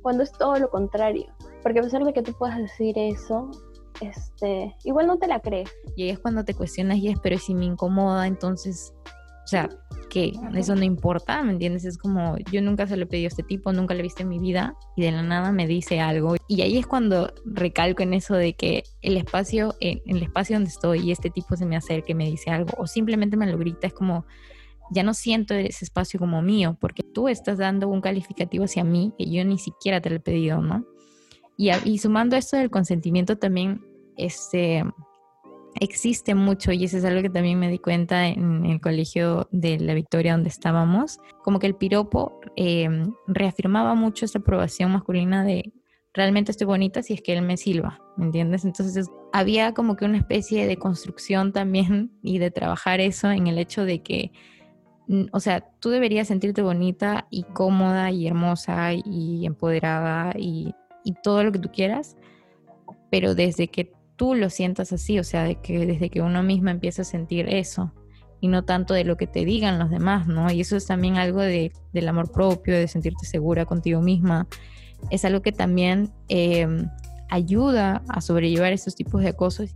Cuando 0.02 0.24
es 0.24 0.32
todo 0.32 0.58
lo 0.58 0.70
contrario. 0.70 1.26
Porque 1.62 1.80
a 1.80 1.84
pesar 1.84 2.06
de 2.06 2.14
que 2.14 2.22
tú 2.22 2.32
puedas 2.40 2.58
decir 2.58 2.98
eso, 2.98 3.52
este, 4.00 4.74
igual 4.86 5.08
no 5.08 5.18
te 5.18 5.28
la 5.28 5.42
crees. 5.42 5.70
Y 5.98 6.08
es 6.08 6.20
cuando 6.20 6.46
te 6.46 6.54
cuestionas 6.54 6.96
y 6.96 7.10
es, 7.10 7.20
pero 7.22 7.38
si 7.38 7.54
me 7.54 7.66
incomoda, 7.66 8.28
entonces 8.28 8.94
O 9.48 9.50
sea, 9.50 9.70
que 10.10 10.34
eso 10.56 10.76
no 10.76 10.84
importa, 10.84 11.42
¿me 11.42 11.54
entiendes? 11.54 11.86
Es 11.86 11.98
como, 11.98 12.36
yo 12.52 12.62
nunca 12.62 12.86
se 12.86 12.98
lo 12.98 13.04
he 13.04 13.06
pedido 13.06 13.28
a 13.28 13.30
este 13.30 13.44
tipo, 13.44 13.72
nunca 13.72 13.94
lo 13.94 14.02
he 14.02 14.04
visto 14.04 14.22
en 14.22 14.28
mi 14.28 14.40
vida 14.40 14.76
y 14.98 15.04
de 15.04 15.12
la 15.14 15.24
nada 15.24 15.54
me 15.54 15.68
dice 15.68 16.02
algo. 16.02 16.36
Y 16.50 16.64
ahí 16.64 16.78
es 16.78 16.86
cuando 16.86 17.34
recalco 17.46 18.04
en 18.04 18.14
eso 18.14 18.36
de 18.36 18.56
que 18.56 18.84
el 19.02 19.16
espacio, 19.16 19.74
en 19.80 20.02
el 20.06 20.22
espacio 20.22 20.58
donde 20.58 20.70
estoy 20.70 21.00
y 21.00 21.12
este 21.14 21.30
tipo 21.30 21.56
se 21.56 21.66
me 21.66 21.78
acerca 21.78 22.12
y 22.12 22.16
me 22.16 22.26
dice 22.26 22.50
algo 22.52 22.74
o 22.78 22.88
simplemente 22.88 23.38
me 23.38 23.50
lo 23.50 23.58
grita, 23.58 23.88
es 23.88 23.94
como, 23.94 24.26
ya 24.92 25.04
no 25.04 25.14
siento 25.14 25.54
ese 25.54 25.86
espacio 25.86 26.20
como 26.20 26.42
mío, 26.42 26.76
porque 26.82 27.04
tú 27.14 27.30
estás 27.30 27.58
dando 27.58 27.88
un 27.88 28.02
calificativo 28.02 28.66
hacia 28.66 28.84
mí 28.84 29.14
que 29.18 29.32
yo 29.32 29.46
ni 29.46 29.58
siquiera 29.58 30.02
te 30.02 30.10
lo 30.10 30.18
he 30.18 30.20
pedido, 30.20 30.60
¿no? 30.60 30.86
Y, 31.56 31.72
y 31.86 32.00
sumando 32.00 32.36
esto 32.36 32.58
del 32.58 32.70
consentimiento 32.70 33.38
también, 33.38 33.82
este 34.18 34.84
existe 35.80 36.36
mucho 36.36 36.72
y 36.72 36.84
eso 36.84 36.98
es 36.98 37.06
algo 37.06 37.22
que 37.22 37.30
también 37.30 37.60
me 37.60 37.70
di 37.70 37.80
cuenta 37.80 38.28
en 38.28 38.66
el 38.66 38.82
colegio 38.82 39.48
de 39.52 39.80
la 39.80 39.94
Victoria 39.94 40.34
donde 40.34 40.50
estábamos, 40.50 41.20
como 41.44 41.60
que 41.60 41.68
el 41.68 41.76
piropo 41.76 42.40
em, 42.56 43.14
reafirmaba 43.28 43.96
mucho 43.96 44.26
esa 44.26 44.40
aprobación 44.40 44.92
masculina 44.92 45.44
de 45.44 45.74
realmente 46.14 46.52
estoy 46.52 46.66
bonita 46.66 47.04
si 47.04 47.14
es 47.14 47.22
que 47.22 47.34
él 47.34 47.44
me 47.44 47.58
silba, 47.58 48.02
¿me 48.18 48.26
entiendes? 48.26 48.66
Entonces 48.66 49.08
había 49.34 49.74
como 49.74 49.96
que 49.96 50.06
una 50.06 50.18
especie 50.18 50.66
de 50.68 50.78
construcción 50.78 51.54
también 51.54 52.12
y 52.24 52.40
de 52.40 52.52
trabajar 52.52 53.00
eso 53.00 53.30
en 53.30 53.48
el 53.48 53.60
hecho 53.60 53.86
de 53.86 54.02
que, 54.02 54.32
o 55.32 55.40
sea, 55.40 55.62
tú 55.80 55.90
deberías 55.90 56.28
sentirte 56.28 56.62
bonita 56.62 57.28
y 57.30 57.44
cómoda 57.44 58.12
y 58.12 58.28
hermosa 58.28 58.94
y 58.94 59.46
empoderada 59.46 60.34
y, 60.38 60.74
y 61.04 61.14
todo 61.24 61.44
lo 61.44 61.52
que 61.52 61.60
tú 61.60 61.70
quieras, 61.72 62.18
pero 63.10 63.36
desde 63.36 63.68
que 63.68 63.97
tú 64.18 64.36
lo 64.36 64.50
sientas 64.50 64.92
así, 64.92 65.20
o 65.20 65.24
sea, 65.24 65.44
de 65.44 65.56
que 65.56 65.86
desde 65.86 66.10
que 66.10 66.22
uno 66.22 66.44
misma 66.44 66.72
empieza 66.72 67.04
a 67.04 67.06
sentir 67.06 67.48
eso 67.48 67.94
y 68.42 68.50
no 68.50 68.66
tanto 68.66 68.94
de 68.94 69.04
lo 69.04 69.16
que 69.16 69.28
te 69.28 69.46
digan 69.46 69.80
los 69.80 69.90
demás, 69.90 70.28
¿no? 70.28 70.52
Y 70.52 70.62
eso 70.62 70.76
es 70.76 70.86
también 70.86 71.18
algo 71.18 71.40
de, 71.40 71.72
del 71.94 72.08
amor 72.08 72.32
propio, 72.32 72.76
de 72.76 72.88
sentirte 72.88 73.26
segura 73.26 73.66
contigo 73.66 74.02
misma. 74.02 74.48
Es 75.10 75.26
algo 75.26 75.42
que 75.42 75.52
también 75.52 76.12
em, 76.28 76.90
ayuda 77.30 78.04
a 78.10 78.22
sobrellevar 78.22 78.74
esos 78.74 78.96
tipos 78.96 79.22
de 79.22 79.30
acosos. 79.30 79.76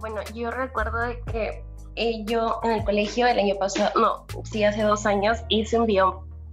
bueno, 0.00 0.20
yo 0.34 0.50
recuerdo 0.50 0.98
que 1.32 1.64
eh, 1.96 2.24
yo 2.26 2.60
en 2.62 2.72
el 2.72 2.84
colegio 2.84 3.26
el 3.26 3.38
año 3.38 3.56
pasado, 3.56 3.90
no, 3.98 4.42
sí, 4.44 4.62
hace 4.64 4.82
dos 4.82 5.06
años, 5.06 5.38
hice 5.48 5.78
un 5.78 5.86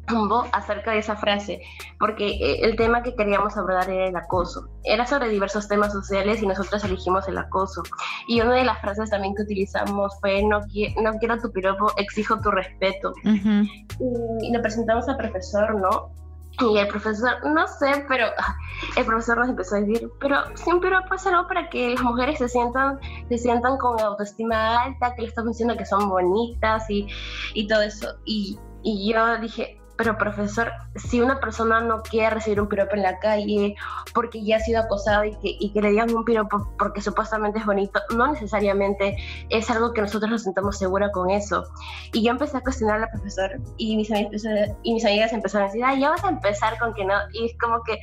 video 0.07 0.45
acerca 0.51 0.91
de 0.91 0.99
esa 0.99 1.15
frase, 1.15 1.61
porque 1.99 2.27
eh, 2.27 2.59
el 2.63 2.75
tema 2.75 3.03
que 3.03 3.15
queríamos 3.15 3.57
abordar 3.57 3.89
era 3.89 4.07
el 4.07 4.15
acoso. 4.15 4.67
Era 4.83 5.05
sobre 5.05 5.29
diversos 5.29 5.67
temas 5.67 5.93
sociales 5.93 6.41
y 6.41 6.47
nosotros 6.47 6.83
elegimos 6.83 7.27
el 7.27 7.37
acoso. 7.37 7.83
Y 8.27 8.41
una 8.41 8.55
de 8.55 8.65
las 8.65 8.79
frases 8.81 9.09
también 9.09 9.35
que 9.35 9.43
utilizamos 9.43 10.13
fue, 10.19 10.43
no, 10.43 10.59
no 10.59 11.11
quiero 11.19 11.37
tu 11.39 11.51
piropo, 11.51 11.91
exijo 11.97 12.39
tu 12.41 12.51
respeto. 12.51 13.13
y, 13.23 14.51
le 14.51 14.59
presentamos 14.59 15.07
al 15.07 15.17
profesor, 15.17 15.75
¿no? 15.75 16.11
Y 16.59 16.77
el 16.77 16.87
profesor, 16.87 17.43
no 17.47 17.65
sé, 17.67 18.05
pero 18.07 18.27
ah, 18.37 18.55
el 18.95 19.05
profesor 19.05 19.39
nos 19.39 19.49
empezó 19.49 19.75
a 19.75 19.79
decir, 19.79 20.07
pero 20.19 20.37
si 20.55 20.69
un 20.69 20.79
piropo 20.79 21.15
es 21.15 21.25
algo 21.25 21.47
para 21.47 21.67
que 21.67 21.95
las 21.95 22.03
mujeres 22.03 22.37
se 22.37 22.47
sientan, 22.47 22.99
se 23.27 23.39
sientan 23.39 23.77
con 23.79 23.99
autoestima 23.99 24.83
alta, 24.83 25.15
que 25.15 25.23
le 25.23 25.27
estamos 25.29 25.53
diciendo 25.53 25.75
que 25.75 25.85
son 25.85 26.07
bonitas 26.09 26.87
y, 26.91 27.07
y 27.55 27.67
todo 27.67 27.81
eso. 27.81 28.07
Y, 28.25 28.59
y 28.83 29.11
yo 29.11 29.39
dije, 29.39 29.79
pero 29.97 30.17
profesor, 30.17 30.71
si 30.95 31.21
una 31.21 31.39
persona 31.39 31.81
no 31.81 32.01
quiere 32.01 32.31
recibir 32.31 32.59
un 32.61 32.67
piropo 32.67 32.95
en 32.95 33.03
la 33.03 33.19
calle 33.19 33.75
porque 34.13 34.43
ya 34.43 34.57
ha 34.57 34.59
sido 34.59 34.81
acosada 34.81 35.25
y 35.27 35.31
que, 35.37 35.55
y 35.59 35.71
que 35.71 35.81
le 35.81 35.91
digan 35.91 36.13
un 36.13 36.25
piropo 36.25 36.73
porque 36.77 37.01
supuestamente 37.01 37.59
es 37.59 37.65
bonito, 37.65 37.99
no 38.15 38.31
necesariamente 38.31 39.15
es 39.49 39.69
algo 39.69 39.93
que 39.93 40.01
nosotros 40.01 40.31
nos 40.31 40.43
sentamos 40.43 40.77
segura 40.77 41.11
con 41.11 41.29
eso. 41.29 41.63
Y 42.11 42.23
yo 42.23 42.31
empecé 42.31 42.57
a 42.57 42.61
cuestionar 42.61 43.03
al 43.03 43.09
profesor 43.09 43.59
y 43.77 43.95
mis, 43.95 44.11
amigas, 44.11 44.43
y 44.83 44.93
mis 44.93 45.05
empezaron 45.05 45.67
a 45.67 45.71
decir, 45.71 45.83
ay, 45.85 46.01
ya 46.01 46.09
vas 46.09 46.23
a 46.23 46.29
empezar 46.29 46.77
con 46.79 46.93
que 46.93 47.05
no. 47.05 47.13
Y 47.33 47.45
es 47.45 47.57
como 47.59 47.81
que, 47.83 47.99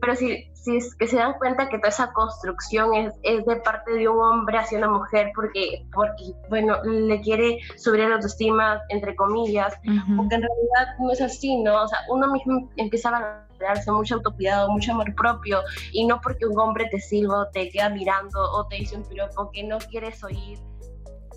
pero 0.00 0.16
si, 0.16 0.50
si 0.68 0.76
es 0.76 0.94
que 0.96 1.06
se 1.06 1.16
dan 1.16 1.32
cuenta 1.38 1.68
que 1.68 1.78
toda 1.78 1.88
esa 1.88 2.12
construcción 2.12 2.94
es, 2.94 3.14
es 3.22 3.44
de 3.46 3.56
parte 3.56 3.90
de 3.92 4.06
un 4.06 4.18
hombre 4.18 4.58
hacia 4.58 4.76
una 4.76 4.90
mujer 4.90 5.32
porque, 5.34 5.86
porque 5.94 6.32
bueno, 6.50 6.76
le 6.84 7.20
quiere 7.22 7.58
subir 7.76 8.00
la 8.00 8.16
autoestima, 8.16 8.82
entre 8.90 9.16
comillas, 9.16 9.74
porque 10.16 10.34
en 10.34 10.42
realidad 10.42 10.98
no 10.98 11.10
es 11.10 11.22
así, 11.22 11.56
¿no? 11.62 11.84
O 11.84 11.88
sea, 11.88 12.00
uno 12.10 12.30
mismo 12.30 12.68
empieza 12.76 13.08
a 13.08 13.46
valorarse 13.58 13.90
mucho 13.90 14.16
autocuidado, 14.16 14.70
mucho 14.70 14.92
amor 14.92 15.14
propio, 15.14 15.60
y 15.92 16.06
no 16.06 16.20
porque 16.20 16.44
un 16.44 16.58
hombre 16.58 16.86
te 16.90 17.00
sirva 17.00 17.48
te 17.52 17.70
queda 17.70 17.88
mirando 17.88 18.38
o 18.38 18.66
te 18.66 18.76
dice 18.76 18.96
un 18.96 19.04
piropo 19.04 19.50
que 19.50 19.62
no 19.62 19.78
quieres 19.78 20.22
oír 20.22 20.58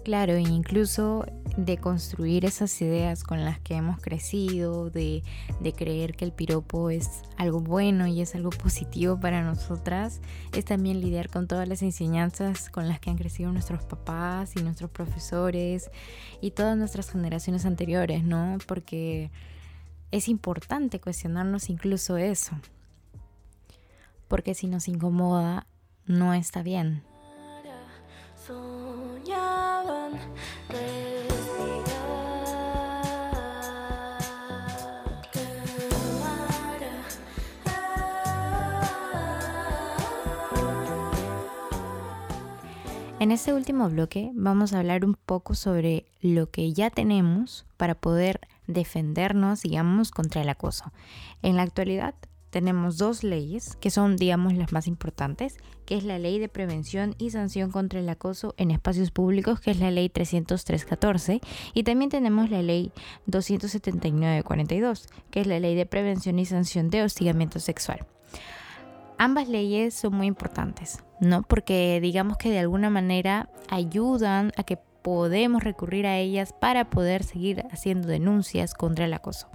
Claro, 0.04 0.34
e 0.34 0.42
incluso 0.42 1.26
de 1.58 1.78
construir 1.78 2.44
esas 2.46 2.82
ideas 2.82 3.24
con 3.24 3.46
las 3.46 3.60
que 3.60 3.76
hemos 3.76 4.02
crecido, 4.02 4.90
de, 4.90 5.22
de, 5.60 5.74
creer 5.74 6.16
que 6.16 6.26
el 6.26 6.32
piropo 6.32 6.90
es 6.90 7.22
algo 7.38 7.60
bueno 7.60 8.08
y 8.08 8.22
es 8.22 8.34
algo 8.34 8.50
positivo 8.50 9.20
para 9.20 9.44
nosotras, 9.44 10.20
es 10.54 10.66
también 10.66 11.02
lidiar 11.02 11.30
con 11.30 11.48
todas 11.48 11.68
las 11.68 11.84
enseñanzas 11.84 12.72
con 12.72 12.88
las 12.88 13.00
que 13.00 13.12
han 13.12 13.18
crecido 13.18 13.52
nuestros 13.52 13.84
papás 13.84 14.56
y 14.56 14.64
nuestros 14.64 14.90
profesores 14.90 15.92
y 16.42 16.52
todas 16.52 16.76
nuestras 16.78 17.12
generaciones 17.12 17.66
anteriores, 17.66 18.24
¿no? 18.24 18.58
Porque 18.66 19.30
es 20.10 20.28
importante 20.30 21.00
cuestionarnos 21.00 21.70
incluso 21.70 22.18
eso. 22.18 22.56
Porque 24.28 24.56
si 24.56 24.66
nos 24.66 24.88
incomoda, 24.88 25.68
no 26.08 26.34
está 26.34 26.64
bien. 26.64 27.04
En 43.22 43.32
este 43.32 43.54
último 43.54 43.88
bloque 43.88 44.32
vamos 44.34 44.74
a 44.74 44.80
hablar 44.80 45.06
un 45.06 45.14
poco 45.14 45.54
sobre 45.54 46.06
lo 46.22 46.50
que 46.50 46.74
ya 46.74 46.90
tenemos 46.90 47.68
para 47.78 47.94
poder 47.94 48.42
defendernos, 48.66 49.62
digamos, 49.62 50.10
contra 50.10 50.42
el 50.42 50.50
acoso. 50.50 50.92
En 51.44 51.56
la 51.56 51.62
actualidad 51.62 52.16
tenemos 52.52 52.98
dos 52.98 53.24
leyes 53.24 53.76
que 53.78 53.90
son, 53.90 54.18
digamos, 54.18 54.54
las 54.54 54.72
más 54.72 54.88
importantes, 54.88 55.58
que 55.86 55.96
es 55.96 56.04
la 56.04 56.20
Ley 56.20 56.38
de 56.38 56.50
Prevención 56.50 57.16
y 57.18 57.32
Sanción 57.32 57.72
contra 57.72 58.00
el 58.00 58.10
Acoso 58.10 58.54
en 58.58 58.70
Espacios 58.70 59.10
Públicos, 59.10 59.60
que 59.60 59.72
es 59.72 59.80
la 59.80 59.90
Ley 59.90 60.10
30314, 60.10 61.42
y 61.74 61.84
también 61.84 62.12
tenemos 62.12 62.50
la 62.50 62.62
Ley 62.62 62.92
27942, 63.26 65.08
que 65.32 65.42
es 65.42 65.48
la 65.48 65.60
Ley 65.60 65.76
de 65.76 65.86
Prevención 65.86 66.38
y 66.38 66.46
Sanción 66.46 66.90
de 66.90 67.04
Hostigamiento 67.04 67.60
Sexual. 67.60 68.06
Ambas 69.18 69.48
leyes 69.48 69.94
son 69.94 70.16
muy 70.16 70.28
importantes, 70.28 71.04
¿no? 71.20 71.44
Porque 71.44 72.00
digamos 72.02 72.38
que 72.38 72.50
de 72.50 72.60
alguna 72.60 72.90
manera 72.90 73.50
ayudan 73.70 74.52
a 74.58 74.64
que 74.64 74.78
podemos 75.02 75.64
recurrir 75.64 76.06
a 76.06 76.18
ellas 76.18 76.54
para 76.54 76.90
poder 76.90 77.24
seguir 77.24 77.66
haciendo 77.72 78.08
denuncias 78.08 78.74
contra 78.74 79.06
el 79.06 79.14
acoso. 79.14 79.48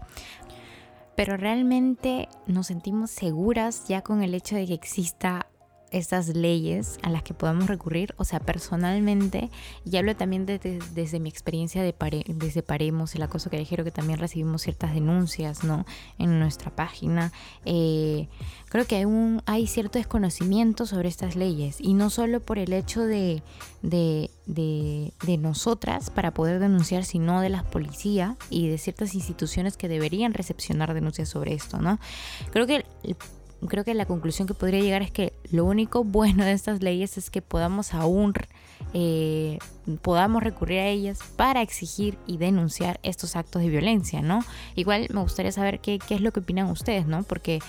Pero 1.16 1.36
realmente 1.36 2.28
nos 2.46 2.66
sentimos 2.68 3.10
seguras 3.10 3.88
ya 3.88 4.02
con 4.02 4.22
el 4.22 4.34
hecho 4.34 4.56
de 4.56 4.66
que 4.66 4.74
exista 4.74 5.46
estas 5.90 6.28
leyes 6.28 6.98
a 7.02 7.10
las 7.10 7.22
que 7.22 7.34
podemos 7.34 7.68
recurrir, 7.68 8.14
o 8.18 8.24
sea, 8.24 8.40
personalmente, 8.40 9.50
y 9.84 9.96
hablo 9.96 10.16
también 10.16 10.46
desde 10.46 11.20
mi 11.20 11.28
experiencia 11.28 11.82
de 11.82 11.94
desde 12.28 12.62
Paremos, 12.62 13.14
el 13.14 13.22
acoso 13.22 13.50
callejero, 13.50 13.84
que 13.84 13.90
también 13.90 14.18
recibimos 14.18 14.62
ciertas 14.62 14.94
denuncias, 14.94 15.64
¿no? 15.64 15.86
En 16.18 16.38
nuestra 16.38 16.74
página. 16.74 17.32
Eh, 17.64 18.28
creo 18.68 18.86
que 18.86 18.96
hay, 18.96 19.06
hay 19.46 19.66
cierto 19.66 19.98
desconocimiento 19.98 20.86
sobre 20.86 21.08
estas 21.08 21.36
leyes, 21.36 21.80
y 21.80 21.94
no 21.94 22.10
solo 22.10 22.40
por 22.40 22.58
el 22.58 22.72
hecho 22.72 23.02
de, 23.02 23.42
de 24.46 25.38
nosotras 25.40 26.10
para 26.10 26.32
poder 26.32 26.60
denunciar, 26.60 27.04
sino 27.04 27.40
de 27.40 27.48
las 27.48 27.64
policías 27.64 28.36
y 28.48 28.68
de 28.68 28.78
ciertas 28.78 29.14
instituciones 29.14 29.76
que 29.76 29.88
deberían 29.88 30.34
recepcionar 30.34 30.94
denuncias 30.94 31.28
sobre 31.28 31.54
esto, 31.54 31.78
¿no? 31.78 31.98
Creo 32.52 32.66
que 32.66 32.84
creo 33.66 33.84
que 33.84 33.94
la 33.94 34.06
conclusión 34.06 34.46
que 34.46 34.54
podría 34.54 34.80
llegar 34.80 35.02
es 35.02 35.10
que 35.10 35.32
lo 35.50 35.64
único 35.64 36.04
bueno 36.04 36.44
de 36.44 36.52
estas 36.52 36.82
leyes 36.82 37.16
es 37.16 37.30
que 37.30 37.42
podamos 37.42 37.94
aún 37.94 38.34
eh, 38.92 39.58
podamos 40.02 40.42
recurrir 40.42 40.80
a 40.80 40.86
ellas 40.86 41.18
para 41.36 41.62
exigir 41.62 42.18
y 42.26 42.36
denunciar 42.36 43.00
estos 43.02 43.36
actos 43.36 43.62
de 43.62 43.68
violencia, 43.68 44.20
¿no? 44.20 44.44
Igual 44.74 45.08
me 45.10 45.20
gustaría 45.20 45.52
saber 45.52 45.80
qué, 45.80 45.98
qué 45.98 46.14
es 46.14 46.20
lo 46.20 46.32
que 46.32 46.40
opinan 46.40 46.70
ustedes, 46.70 47.06
¿no? 47.06 47.22
Porque 47.22 47.60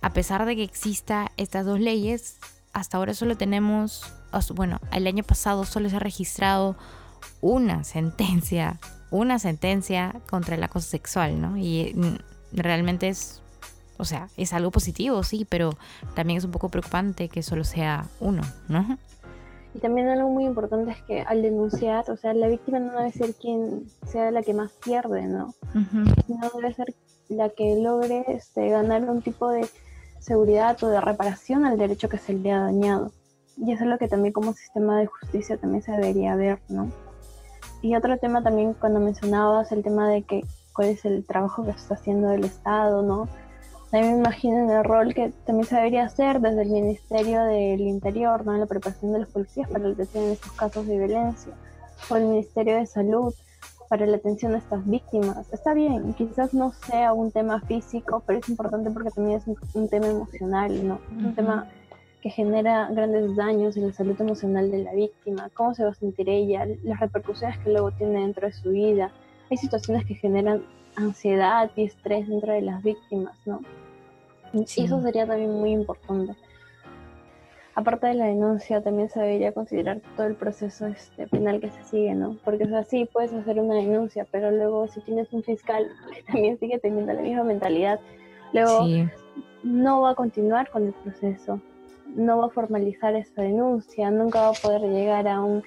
a 0.00 0.12
pesar 0.12 0.46
de 0.46 0.56
que 0.56 0.62
exista 0.62 1.32
estas 1.36 1.66
dos 1.66 1.80
leyes, 1.80 2.38
hasta 2.72 2.96
ahora 2.96 3.14
solo 3.14 3.36
tenemos, 3.36 4.04
bueno, 4.54 4.80
el 4.92 5.06
año 5.06 5.24
pasado 5.24 5.64
solo 5.64 5.88
se 5.88 5.96
ha 5.96 6.00
registrado 6.00 6.76
una 7.40 7.84
sentencia, 7.84 8.78
una 9.10 9.38
sentencia 9.38 10.14
contra 10.28 10.54
el 10.54 10.62
acoso 10.62 10.88
sexual, 10.88 11.40
¿no? 11.40 11.56
Y 11.56 11.92
mm, 11.94 12.16
realmente 12.52 13.08
es 13.08 13.42
o 13.98 14.04
sea, 14.04 14.28
es 14.36 14.52
algo 14.52 14.70
positivo, 14.70 15.22
sí, 15.24 15.44
pero 15.48 15.72
también 16.14 16.38
es 16.38 16.44
un 16.44 16.52
poco 16.52 16.68
preocupante 16.68 17.28
que 17.28 17.42
solo 17.42 17.64
sea 17.64 18.06
uno, 18.20 18.42
¿no? 18.68 18.96
Y 19.74 19.80
también 19.80 20.08
algo 20.08 20.30
muy 20.30 20.44
importante 20.44 20.92
es 20.92 21.02
que 21.02 21.22
al 21.22 21.42
denunciar, 21.42 22.08
o 22.10 22.16
sea, 22.16 22.32
la 22.32 22.48
víctima 22.48 22.78
no 22.78 22.96
debe 22.96 23.12
ser 23.12 23.34
quien 23.34 23.90
sea 24.06 24.30
la 24.30 24.42
que 24.42 24.54
más 24.54 24.70
pierde, 24.72 25.26
¿no? 25.26 25.54
No 25.74 26.50
debe 26.54 26.72
ser 26.72 26.94
la 27.28 27.50
que 27.50 27.76
logre 27.76 28.24
este, 28.28 28.70
ganar 28.70 29.02
un 29.02 29.20
tipo 29.20 29.50
de 29.50 29.68
seguridad 30.20 30.82
o 30.82 30.88
de 30.88 31.00
reparación 31.00 31.66
al 31.66 31.76
derecho 31.76 32.08
que 32.08 32.18
se 32.18 32.32
le 32.32 32.52
ha 32.52 32.60
dañado. 32.60 33.12
Y 33.60 33.72
eso 33.72 33.84
es 33.84 33.90
lo 33.90 33.98
que 33.98 34.08
también 34.08 34.32
como 34.32 34.52
sistema 34.52 34.98
de 34.98 35.06
justicia 35.06 35.56
también 35.56 35.82
se 35.82 35.92
debería 35.92 36.36
ver, 36.36 36.60
¿no? 36.68 36.90
Y 37.82 37.94
otro 37.94 38.16
tema 38.18 38.42
también 38.42 38.74
cuando 38.74 39.00
mencionabas 39.00 39.70
el 39.72 39.82
tema 39.82 40.08
de 40.08 40.22
que 40.22 40.44
cuál 40.72 40.88
es 40.88 41.04
el 41.04 41.24
trabajo 41.24 41.64
que 41.64 41.70
está 41.70 41.94
haciendo 41.94 42.30
el 42.32 42.44
Estado, 42.44 43.02
¿no? 43.02 43.28
También 43.90 44.14
me 44.14 44.18
imagino 44.20 44.58
en 44.58 44.70
el 44.70 44.84
rol 44.84 45.14
que 45.14 45.32
también 45.46 45.66
se 45.66 45.76
debería 45.76 46.04
hacer 46.04 46.40
desde 46.40 46.62
el 46.62 46.70
Ministerio 46.70 47.42
del 47.44 47.80
Interior, 47.80 48.44
¿no? 48.44 48.52
La 48.52 48.66
preparación 48.66 49.12
de 49.12 49.20
los 49.20 49.28
policías 49.28 49.68
para 49.68 49.84
la 49.84 49.94
atención 49.94 50.24
de 50.24 50.32
estos 50.32 50.52
casos 50.52 50.86
de 50.86 50.98
violencia, 50.98 51.52
o 52.10 52.16
el 52.16 52.26
Ministerio 52.26 52.76
de 52.76 52.86
Salud 52.86 53.34
para 53.88 54.06
la 54.06 54.18
atención 54.18 54.52
de 54.52 54.58
estas 54.58 54.86
víctimas. 54.86 55.50
Está 55.52 55.72
bien, 55.72 56.12
quizás 56.14 56.52
no 56.52 56.72
sea 56.72 57.14
un 57.14 57.32
tema 57.32 57.60
físico, 57.62 58.22
pero 58.26 58.38
es 58.38 58.48
importante 58.48 58.90
porque 58.90 59.10
también 59.10 59.38
es 59.38 59.46
un, 59.74 59.88
tema 59.88 60.06
emocional, 60.08 60.86
¿no? 60.86 61.00
Un 61.10 61.34
tema 61.34 61.66
que 62.22 62.30
genera 62.30 62.88
grandes 62.90 63.36
daños 63.36 63.76
en 63.76 63.86
la 63.86 63.92
salud 63.92 64.20
emocional 64.20 64.70
de 64.70 64.82
la 64.82 64.92
víctima, 64.92 65.50
cómo 65.54 65.74
se 65.74 65.84
va 65.84 65.90
a 65.90 65.94
sentir 65.94 66.28
ella, 66.28 66.66
las 66.82 66.98
repercusiones 66.98 67.58
que 67.58 67.70
luego 67.70 67.92
tiene 67.92 68.20
dentro 68.20 68.46
de 68.46 68.52
su 68.52 68.70
vida. 68.70 69.12
Hay 69.50 69.56
situaciones 69.56 70.04
que 70.04 70.14
generan 70.14 70.64
ansiedad 70.96 71.70
y 71.76 71.84
estrés 71.84 72.28
dentro 72.28 72.52
de 72.52 72.62
las 72.62 72.82
víctimas, 72.82 73.36
¿no? 73.46 73.60
Y 74.52 74.62
eso 74.62 75.00
sería 75.00 75.26
también 75.26 75.52
muy 75.52 75.70
importante. 75.70 76.34
Aparte 77.74 78.08
de 78.08 78.14
la 78.14 78.24
denuncia, 78.24 78.82
también 78.82 79.08
se 79.08 79.20
debería 79.20 79.52
considerar 79.52 80.00
todo 80.16 80.26
el 80.26 80.34
proceso 80.34 80.88
este, 80.88 81.28
penal 81.28 81.60
que 81.60 81.70
se 81.70 81.84
sigue, 81.84 82.14
¿no? 82.14 82.36
Porque, 82.44 82.64
o 82.64 82.68
sea, 82.68 82.82
sí, 82.82 83.08
puedes 83.12 83.32
hacer 83.32 83.60
una 83.60 83.76
denuncia, 83.76 84.26
pero 84.32 84.50
luego 84.50 84.88
si 84.88 85.00
tienes 85.02 85.32
un 85.32 85.44
fiscal 85.44 85.88
que 86.12 86.22
también 86.32 86.58
sigue 86.58 86.80
teniendo 86.80 87.12
la 87.12 87.22
misma 87.22 87.44
mentalidad, 87.44 88.00
luego 88.52 88.84
no 89.62 90.00
va 90.00 90.10
a 90.10 90.14
continuar 90.16 90.68
con 90.70 90.88
el 90.88 90.92
proceso 90.92 91.60
no 92.14 92.38
va 92.38 92.46
a 92.46 92.50
formalizar 92.50 93.14
esa 93.14 93.42
denuncia, 93.42 94.10
nunca 94.10 94.40
va 94.42 94.48
a 94.48 94.52
poder 94.52 94.82
llegar 94.82 95.28
a 95.28 95.40
un, 95.40 95.62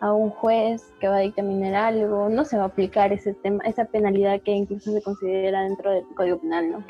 a 0.00 0.12
un 0.12 0.30
juez 0.30 0.92
que 1.00 1.08
va 1.08 1.16
a 1.16 1.20
dictaminar 1.20 1.74
algo, 1.74 2.28
no 2.28 2.44
se 2.44 2.56
va 2.56 2.64
a 2.64 2.66
aplicar 2.66 3.12
ese 3.12 3.34
tema, 3.34 3.62
esa 3.64 3.84
penalidad 3.84 4.40
que 4.42 4.52
incluso 4.52 4.92
se 4.92 5.02
considera 5.02 5.62
dentro 5.62 5.90
del 5.90 6.04
Código 6.14 6.38
Penal, 6.38 6.70
¿no? 6.70 6.84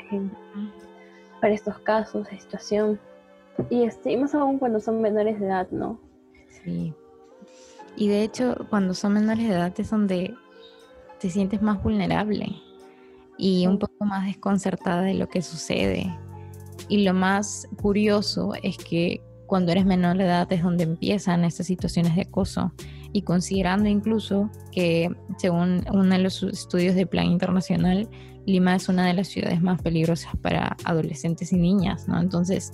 para 1.41 1.53
estos 1.53 1.79
casos, 1.79 2.27
situación. 2.27 2.99
Y, 3.69 3.83
este, 3.83 4.11
y 4.11 4.17
más 4.17 4.35
aún 4.35 4.57
cuando 4.57 4.79
son 4.79 5.01
menores 5.01 5.39
de 5.39 5.47
edad, 5.47 5.69
¿no? 5.71 5.99
Sí. 6.63 6.93
Y 7.95 8.07
de 8.07 8.23
hecho, 8.23 8.55
cuando 8.69 8.93
son 8.93 9.13
menores 9.13 9.47
de 9.47 9.55
edad 9.55 9.73
es 9.77 9.89
donde 9.89 10.33
te 11.19 11.29
sientes 11.29 11.61
más 11.61 11.81
vulnerable 11.83 12.47
y 13.37 13.67
un 13.67 13.79
poco 13.79 14.05
más 14.05 14.25
desconcertada 14.25 15.01
de 15.01 15.13
lo 15.13 15.27
que 15.27 15.41
sucede. 15.41 16.05
Y 16.87 17.03
lo 17.03 17.13
más 17.13 17.67
curioso 17.81 18.53
es 18.63 18.77
que 18.77 19.21
cuando 19.45 19.71
eres 19.71 19.85
menor 19.85 20.17
de 20.17 20.25
edad 20.25 20.51
es 20.53 20.63
donde 20.63 20.83
empiezan 20.83 21.43
estas 21.43 21.67
situaciones 21.67 22.15
de 22.15 22.21
acoso. 22.21 22.71
Y 23.11 23.23
considerando 23.23 23.89
incluso 23.89 24.51
que, 24.71 25.09
según 25.37 25.83
uno 25.91 26.15
de 26.15 26.19
los 26.19 26.43
estudios 26.43 26.95
de 26.95 27.07
Plan 27.07 27.25
Internacional, 27.25 28.07
Lima 28.45 28.75
es 28.75 28.87
una 28.89 29.05
de 29.05 29.13
las 29.13 29.27
ciudades 29.27 29.61
más 29.61 29.81
peligrosas 29.81 30.35
para 30.37 30.77
adolescentes 30.83 31.51
y 31.51 31.57
niñas, 31.57 32.07
¿no? 32.07 32.19
Entonces, 32.19 32.73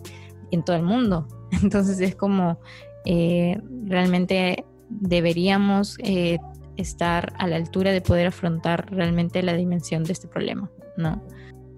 en 0.51 0.63
todo 0.63 0.75
el 0.75 0.83
mundo. 0.83 1.27
Entonces 1.63 1.99
es 1.99 2.15
como 2.15 2.59
eh, 3.05 3.59
realmente 3.85 4.65
deberíamos 4.89 5.97
eh, 5.99 6.37
estar 6.77 7.33
a 7.37 7.47
la 7.47 7.55
altura 7.55 7.91
de 7.91 8.01
poder 8.01 8.27
afrontar 8.27 8.91
realmente 8.91 9.41
la 9.43 9.53
dimensión 9.53 10.03
de 10.03 10.13
este 10.13 10.27
problema, 10.27 10.69
¿no? 10.97 11.23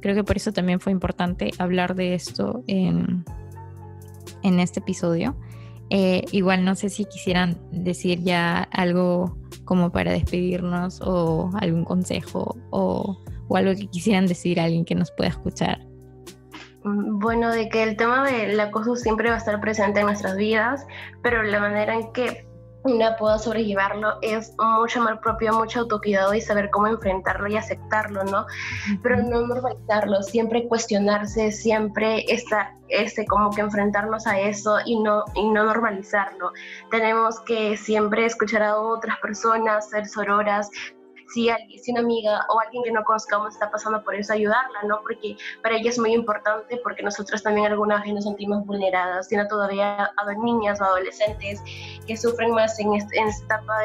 Creo 0.08 0.16
que 0.16 0.24
por 0.24 0.38
eso 0.38 0.54
también 0.54 0.80
fue 0.80 0.94
importante 0.94 1.52
hablar 1.60 1.94
de 1.94 2.14
esto 2.14 2.64
en, 2.68 3.26
en 4.42 4.62
este 4.62 4.80
episodio. 4.80 5.36
Eh, 5.90 6.24
igual 6.32 6.64
no 6.64 6.76
sé 6.76 6.88
si 6.88 7.04
quisieran 7.04 7.58
decir 7.74 8.24
ya 8.24 8.60
algo 8.72 9.38
como 9.66 9.92
para 9.92 10.14
despedirnos 10.14 11.02
o 11.02 11.52
algún 11.60 11.84
consejo 11.84 12.56
o, 12.70 13.22
o 13.50 13.58
algo 13.58 13.76
que 13.78 13.88
quisieran 13.88 14.28
decir 14.28 14.62
alguien 14.62 14.86
que 14.86 14.96
nos 14.96 15.12
pueda 15.12 15.32
escuchar. 15.32 15.86
Mm, 16.86 17.20
bueno, 17.20 17.52
de 17.52 17.68
que 17.68 17.84
el 17.84 17.98
tema 17.98 18.26
del 18.32 18.58
acoso 18.62 18.96
siempre 18.96 19.28
va 19.28 19.36
a 19.36 19.40
estar 19.40 19.60
presente 19.60 20.00
en 20.00 20.06
nuestras 20.06 20.38
vidas, 20.38 20.88
pero 21.22 21.44
la 21.44 21.60
manera 21.60 21.96
en 21.96 22.14
que 22.14 22.47
una 22.94 23.16
pueda 23.18 23.38
sobrellevarlo 23.38 24.18
es 24.22 24.54
mucho 24.58 25.02
más 25.02 25.20
propio, 25.20 25.54
mucho 25.54 25.82
autocuidado 25.82 26.34
y 26.34 26.42
saber 26.42 26.70
cómo 26.70 26.88
enfrentarlo 26.88 27.48
y 27.48 27.58
aceptarlo, 27.58 28.24
¿no? 28.24 28.46
Pero 29.04 29.18
no 29.18 29.48
normalizarlo, 29.48 30.24
siempre 30.24 30.68
cuestionarse, 30.68 31.52
siempre 31.52 32.24
estar, 32.32 32.74
este, 32.90 33.26
como 33.26 33.50
que 33.52 33.62
enfrentarnos 33.62 34.28
a 34.28 34.40
eso 34.40 34.78
y 34.86 35.00
no, 35.00 35.24
y 35.36 35.50
no 35.50 35.66
normalizarlo. 35.66 36.52
Tenemos 36.92 37.40
que 37.42 37.78
siempre 37.78 38.26
escuchar 38.26 38.64
a 38.64 38.78
otras 38.78 39.18
personas, 39.20 39.90
ser 39.90 40.08
sororas, 40.08 40.70
si, 41.34 41.50
si 41.82 41.92
una 41.92 42.02
amiga 42.02 42.46
o 42.50 42.60
alguien 42.60 42.84
que 42.84 42.92
no 42.92 43.04
conozcamos 43.04 43.54
está 43.54 43.70
pasando 43.70 44.04
por 44.04 44.16
eso, 44.16 44.34
ayudarla, 44.34 44.84
¿no? 44.84 45.02
Porque 45.02 45.38
para 45.62 45.76
ella 45.76 45.90
es 45.90 46.00
muy 46.00 46.14
importante 46.14 46.78
porque 46.84 47.04
nosotros 47.04 47.44
también 47.44 47.68
algunas 47.68 48.02
veces 48.02 48.16
nos 48.16 48.24
sentimos 48.26 48.66
vulneradas, 48.66 49.28
sino 49.28 49.48
todavía 49.48 50.12
a 50.16 50.34
niñas 50.44 50.80
o 50.82 50.86
adolescentes 50.86 51.62
que 52.06 52.18
sufren 52.18 52.52
más 52.52 52.80
en, 52.80 52.94
esta 52.94 53.46
etapa 53.46 53.80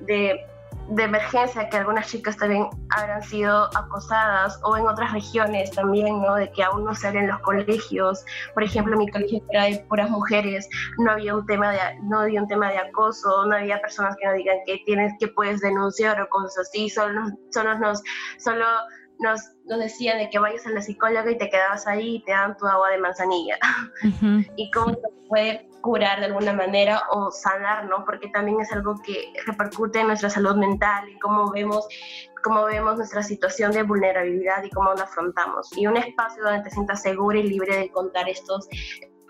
de 0.00 0.51
de 0.88 1.04
emergencia 1.04 1.68
que 1.68 1.76
algunas 1.76 2.08
chicas 2.08 2.36
también 2.36 2.66
habrán 2.90 3.22
sido 3.22 3.64
acosadas 3.76 4.60
o 4.64 4.76
en 4.76 4.86
otras 4.86 5.12
regiones 5.12 5.70
también, 5.70 6.20
¿no? 6.20 6.34
De 6.34 6.50
que 6.52 6.62
aún 6.62 6.84
no 6.84 6.94
se 6.94 7.08
abren 7.08 7.28
los 7.28 7.40
colegios. 7.40 8.24
Por 8.54 8.62
ejemplo, 8.62 8.96
mi 8.96 9.08
colegio 9.10 9.42
era 9.50 9.64
de 9.64 9.78
puras 9.88 10.10
mujeres, 10.10 10.68
no 10.98 11.12
había 11.12 11.34
un 11.34 11.46
tema 11.46 11.72
de, 11.72 11.78
no 12.02 12.20
había 12.20 12.42
un 12.42 12.48
tema 12.48 12.70
de 12.70 12.78
acoso, 12.78 13.46
no 13.46 13.56
había 13.56 13.80
personas 13.80 14.16
que 14.20 14.26
nos 14.26 14.36
digan 14.36 14.56
que 14.66 14.80
tienes, 14.84 15.12
que 15.18 15.28
puedes 15.28 15.60
denunciar 15.60 16.20
o 16.20 16.28
cosas 16.28 16.68
así, 16.68 16.88
solo, 16.88 17.22
solo 17.50 17.78
nos, 17.78 18.02
solo 18.38 18.66
nos, 19.22 19.40
nos 19.64 19.78
decían 19.78 20.18
de 20.18 20.30
que 20.30 20.38
vayas 20.38 20.66
a 20.66 20.70
la 20.70 20.82
psicóloga 20.82 21.30
y 21.30 21.38
te 21.38 21.48
quedabas 21.48 21.86
ahí 21.86 22.16
y 22.16 22.24
te 22.24 22.32
dan 22.32 22.56
tu 22.56 22.66
agua 22.66 22.90
de 22.90 22.98
manzanilla. 22.98 23.56
y 24.56 24.70
cómo 24.70 24.90
se 24.90 25.28
puede 25.28 25.68
curar 25.80 26.20
de 26.20 26.26
alguna 26.26 26.52
manera 26.52 27.02
o 27.10 27.30
sanar, 27.30 27.86
¿no? 27.86 28.04
Porque 28.04 28.28
también 28.28 28.60
es 28.60 28.72
algo 28.72 28.94
que 29.04 29.32
repercute 29.46 30.00
en 30.00 30.08
nuestra 30.08 30.30
salud 30.30 30.56
mental 30.56 31.08
y 31.08 31.18
cómo 31.18 31.50
vemos, 31.50 31.86
cómo 32.42 32.64
vemos 32.64 32.96
nuestra 32.96 33.22
situación 33.22 33.72
de 33.72 33.82
vulnerabilidad 33.82 34.62
y 34.62 34.70
cómo 34.70 34.94
la 34.94 35.04
afrontamos. 35.04 35.76
Y 35.76 35.86
un 35.86 35.96
espacio 35.96 36.42
donde 36.42 36.62
te 36.62 36.70
sientas 36.70 37.02
segura 37.02 37.38
y 37.38 37.44
libre 37.44 37.76
de 37.76 37.90
contar 37.90 38.28
estos 38.28 38.68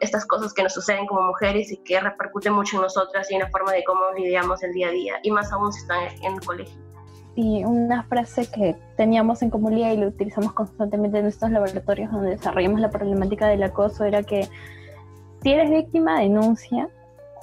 estas 0.00 0.26
cosas 0.26 0.52
que 0.52 0.64
nos 0.64 0.74
suceden 0.74 1.06
como 1.06 1.22
mujeres 1.22 1.70
y 1.70 1.76
que 1.76 2.00
repercuten 2.00 2.52
mucho 2.52 2.76
en 2.76 2.82
nosotras 2.82 3.30
y 3.30 3.34
en 3.34 3.42
la 3.42 3.50
forma 3.50 3.72
de 3.72 3.84
cómo 3.84 4.10
lidiamos 4.16 4.60
el 4.64 4.72
día 4.72 4.88
a 4.88 4.90
día, 4.90 5.14
y 5.22 5.30
más 5.30 5.52
aún 5.52 5.72
si 5.72 5.80
están 5.80 6.08
en 6.22 6.34
el 6.34 6.40
colegio. 6.40 6.91
Y 7.34 7.64
una 7.64 8.02
frase 8.04 8.46
que 8.50 8.76
teníamos 8.96 9.42
en 9.42 9.50
Comunidad 9.50 9.92
y 9.92 9.96
lo 9.96 10.08
utilizamos 10.08 10.52
constantemente 10.52 11.18
en 11.18 11.24
nuestros 11.24 11.50
laboratorios 11.50 12.12
donde 12.12 12.30
desarrollamos 12.30 12.80
la 12.80 12.90
problemática 12.90 13.46
del 13.48 13.62
acoso 13.62 14.04
era 14.04 14.22
que 14.22 14.48
si 15.42 15.50
eres 15.50 15.70
víctima, 15.70 16.20
denuncia. 16.20 16.88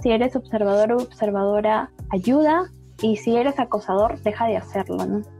Si 0.02 0.12
eres 0.12 0.36
observador 0.36 0.94
o 0.94 0.98
observadora, 0.98 1.92
ayuda. 2.12 2.72
Y 3.02 3.18
si 3.18 3.36
eres 3.36 3.60
acosador, 3.60 4.22
deja 4.22 4.48
de 4.48 4.58
hacerlo, 4.58 5.06
¿no? 5.06 5.39